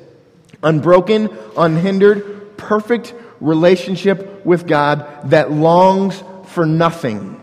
unbroken, 0.63 1.29
unhindered, 1.55 2.57
perfect 2.57 3.13
relationship 3.39 4.45
with 4.45 4.67
God 4.67 5.29
that 5.29 5.51
longs 5.51 6.21
for 6.45 6.65
nothing. 6.65 7.41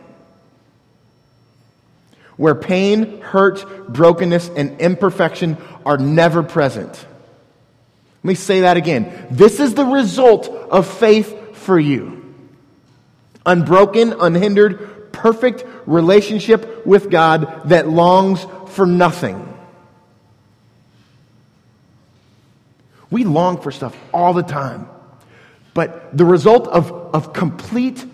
Where 2.37 2.55
pain, 2.55 3.21
hurt, 3.21 3.93
brokenness, 3.93 4.51
and 4.57 4.81
imperfection 4.81 5.57
are 5.87 5.99
never 5.99 6.43
present. 6.43 6.93
Let 6.93 8.29
me 8.29 8.35
say 8.35 8.63
that 8.63 8.77
again. 8.77 9.29
This 9.31 9.61
is 9.61 9.75
the 9.75 9.85
result 9.85 10.49
of 10.49 10.89
faith 10.89 11.57
for 11.57 11.79
you. 11.79 12.35
Unbroken, 13.47 14.15
unhindered, 14.15 15.13
perfect 15.13 15.65
relationship 15.87 16.87
with 16.87 17.11
God 17.11 17.69
that 17.69 17.89
longs 17.89 18.45
for 18.69 18.87
nothing. 18.87 19.54
We 23.15 23.23
long 23.23 23.61
for 23.61 23.71
stuff 23.71 23.97
all 24.13 24.35
the 24.35 24.43
time. 24.43 24.89
But 25.73 26.17
the 26.17 26.25
result 26.25 26.67
of, 26.67 26.91
of 26.91 27.33
complete 27.33 28.05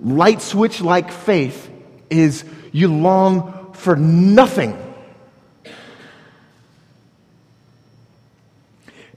light 0.00 0.40
switch 0.40 0.80
like 0.80 1.12
faith 1.12 1.70
is 2.08 2.46
you 2.72 2.88
long 2.88 3.74
for 3.74 3.94
nothing. 3.94 4.74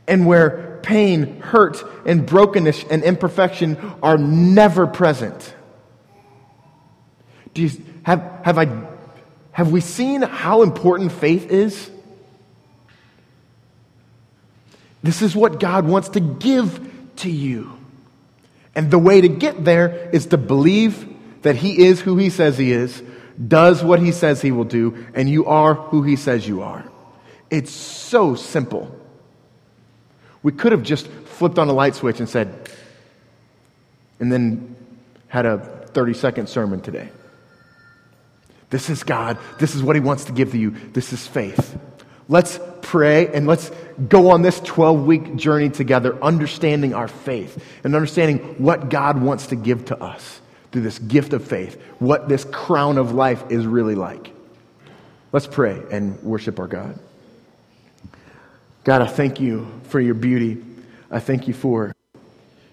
And 0.05 0.27
where 0.27 0.81
pain, 0.83 1.39
hurt, 1.39 1.81
and 2.05 2.25
brokenness 2.25 2.83
and 2.89 3.01
imperfection 3.01 3.77
are 4.03 4.17
never 4.17 4.85
present. 4.85 5.55
Do 7.53 7.61
you, 7.61 7.69
have, 8.03 8.41
have, 8.43 8.57
I, 8.57 8.67
have 9.53 9.71
we 9.71 9.79
seen 9.79 10.23
how 10.23 10.61
important 10.61 11.13
faith 11.13 11.49
is? 11.49 11.89
This 15.03 15.21
is 15.21 15.35
what 15.35 15.59
God 15.59 15.85
wants 15.85 16.09
to 16.09 16.19
give 16.19 16.89
to 17.17 17.29
you. 17.29 17.77
And 18.75 18.89
the 18.89 18.99
way 18.99 19.21
to 19.21 19.27
get 19.27 19.63
there 19.65 20.09
is 20.11 20.27
to 20.27 20.37
believe 20.37 21.07
that 21.41 21.55
He 21.55 21.85
is 21.85 21.99
who 22.01 22.17
He 22.17 22.29
says 22.29 22.57
He 22.57 22.71
is, 22.71 23.01
does 23.47 23.83
what 23.83 23.99
He 23.99 24.11
says 24.11 24.41
He 24.41 24.51
will 24.51 24.65
do, 24.65 25.05
and 25.13 25.29
you 25.29 25.45
are 25.45 25.73
who 25.73 26.03
He 26.03 26.15
says 26.15 26.47
you 26.47 26.61
are. 26.61 26.89
It's 27.49 27.71
so 27.71 28.35
simple. 28.35 28.95
We 30.43 30.51
could 30.51 30.71
have 30.71 30.83
just 30.83 31.07
flipped 31.07 31.59
on 31.59 31.67
a 31.67 31.73
light 31.73 31.95
switch 31.95 32.19
and 32.19 32.29
said, 32.29 32.69
and 34.19 34.31
then 34.31 34.75
had 35.27 35.45
a 35.45 35.57
30 35.93 36.13
second 36.13 36.49
sermon 36.49 36.81
today. 36.81 37.09
This 38.69 38.89
is 38.89 39.03
God. 39.03 39.37
This 39.59 39.75
is 39.75 39.83
what 39.83 39.95
He 39.95 39.99
wants 39.99 40.25
to 40.25 40.31
give 40.31 40.51
to 40.51 40.57
you. 40.57 40.71
This 40.93 41.11
is 41.11 41.27
faith. 41.27 41.77
Let's 42.29 42.59
pray 42.81 43.27
and 43.27 43.47
let's 43.47 43.71
go 44.07 44.31
on 44.31 44.41
this 44.41 44.59
12 44.59 45.05
week 45.05 45.35
journey 45.35 45.69
together, 45.69 46.21
understanding 46.23 46.93
our 46.93 47.07
faith 47.07 47.63
and 47.83 47.95
understanding 47.95 48.39
what 48.57 48.89
God 48.89 49.21
wants 49.21 49.47
to 49.47 49.55
give 49.55 49.85
to 49.85 50.01
us 50.01 50.39
through 50.71 50.81
this 50.81 50.99
gift 50.99 51.33
of 51.33 51.45
faith, 51.45 51.81
what 51.99 52.29
this 52.29 52.45
crown 52.45 52.97
of 52.97 53.13
life 53.13 53.43
is 53.49 53.65
really 53.65 53.95
like. 53.95 54.33
Let's 55.31 55.47
pray 55.47 55.81
and 55.91 56.21
worship 56.23 56.59
our 56.59 56.67
God. 56.67 56.99
God, 58.83 59.01
I 59.01 59.07
thank 59.07 59.39
you 59.39 59.71
for 59.83 59.99
your 59.99 60.15
beauty. 60.15 60.63
I 61.09 61.19
thank 61.19 61.47
you 61.47 61.53
for 61.53 61.95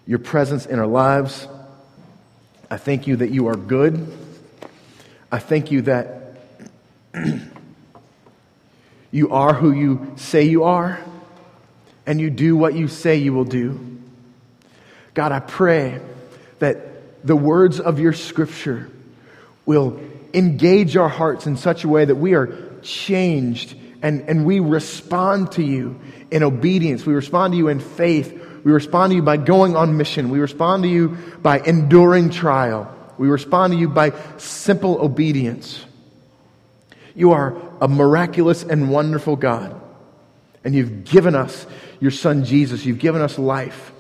your 0.07 0.19
presence 0.19 0.65
in 0.65 0.79
our 0.79 0.87
lives. 0.87 1.47
I 2.71 2.77
thank 2.77 3.07
you 3.07 3.17
that 3.17 3.31
you 3.31 3.49
are 3.49 3.57
good. 3.57 4.17
I 5.31 5.39
thank 5.39 5.71
you 5.71 5.83
that 5.83 6.37
you 9.11 9.31
are 9.31 9.55
who 9.55 9.73
you 9.73 10.13
say 10.17 10.45
you 10.45 10.65
are, 10.65 11.01
and 12.07 12.21
you 12.21 12.31
do 12.31 12.57
what 12.57 12.75
you 12.75 12.89
say 12.89 13.17
you 13.17 13.33
will 13.33 13.45
do. 13.45 13.99
God, 15.15 15.33
I 15.33 15.41
pray 15.41 16.01
that 16.59 17.27
the 17.27 17.37
words 17.37 17.81
of 17.81 17.99
your 17.99 18.13
scripture 18.13 18.91
will 19.67 20.01
engage 20.33 20.97
our 20.97 21.09
hearts 21.09 21.47
in 21.47 21.57
such 21.57 21.85
a 21.85 21.89
way 21.89 22.05
that 22.05 22.15
we 22.15 22.35
are 22.35 22.79
changed 22.83 23.77
and, 24.03 24.23
and 24.29 24.47
we 24.47 24.61
respond 24.61 25.53
to 25.53 25.63
you 25.63 25.99
in 26.31 26.43
obedience. 26.43 27.05
We 27.05 27.15
respond 27.15 27.53
to 27.53 27.57
you 27.57 27.69
in 27.69 27.81
faith. 27.81 28.33
We 28.65 28.73
respond 28.73 29.11
to 29.11 29.17
you 29.17 29.23
by 29.23 29.37
going 29.37 29.77
on 29.77 29.97
mission. 29.97 30.31
We 30.31 30.39
respond 30.39 30.85
to 30.85 30.89
you 30.89 31.17
by 31.43 31.61
enduring 31.61 32.31
trial. 32.31 32.95
We 33.19 33.29
respond 33.29 33.73
to 33.73 33.79
you 33.79 33.89
by 33.89 34.13
simple 34.37 35.01
obedience. 35.01 35.85
You 37.15 37.33
are 37.33 37.61
a 37.81 37.89
miraculous 37.89 38.63
and 38.63 38.91
wonderful 38.91 39.37
God. 39.37 39.81
And 40.65 40.75
you've 40.75 41.05
given 41.05 41.35
us 41.35 41.67
your 42.01 42.11
son 42.11 42.45
Jesus. 42.45 42.85
You've 42.85 42.99
given 42.99 43.23
us 43.23 43.39
life. 43.39 43.93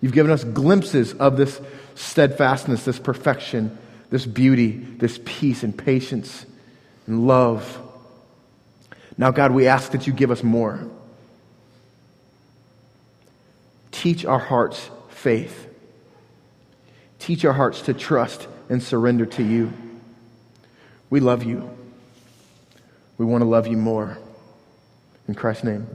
You've 0.00 0.12
given 0.12 0.32
us 0.32 0.44
glimpses 0.44 1.12
of 1.14 1.36
this 1.36 1.60
steadfastness, 1.94 2.84
this 2.84 2.98
perfection, 2.98 3.76
this 4.10 4.26
beauty, 4.26 4.70
this 4.70 5.20
peace 5.24 5.62
and 5.62 5.76
patience 5.76 6.46
and 7.06 7.26
love. 7.26 7.78
Now, 9.18 9.30
God, 9.30 9.52
we 9.52 9.66
ask 9.66 9.92
that 9.92 10.06
you 10.06 10.12
give 10.12 10.30
us 10.30 10.42
more. 10.42 10.88
Teach 13.90 14.24
our 14.24 14.38
hearts 14.38 14.90
faith. 15.08 15.66
Teach 17.18 17.44
our 17.44 17.52
hearts 17.52 17.82
to 17.82 17.92
trust 17.92 18.48
and 18.70 18.82
surrender 18.82 19.26
to 19.26 19.42
you. 19.42 19.72
We 21.10 21.20
love 21.20 21.44
you. 21.44 21.76
We 23.20 23.26
want 23.26 23.42
to 23.42 23.46
love 23.46 23.66
you 23.66 23.76
more. 23.76 24.16
In 25.28 25.34
Christ's 25.34 25.64
name. 25.64 25.86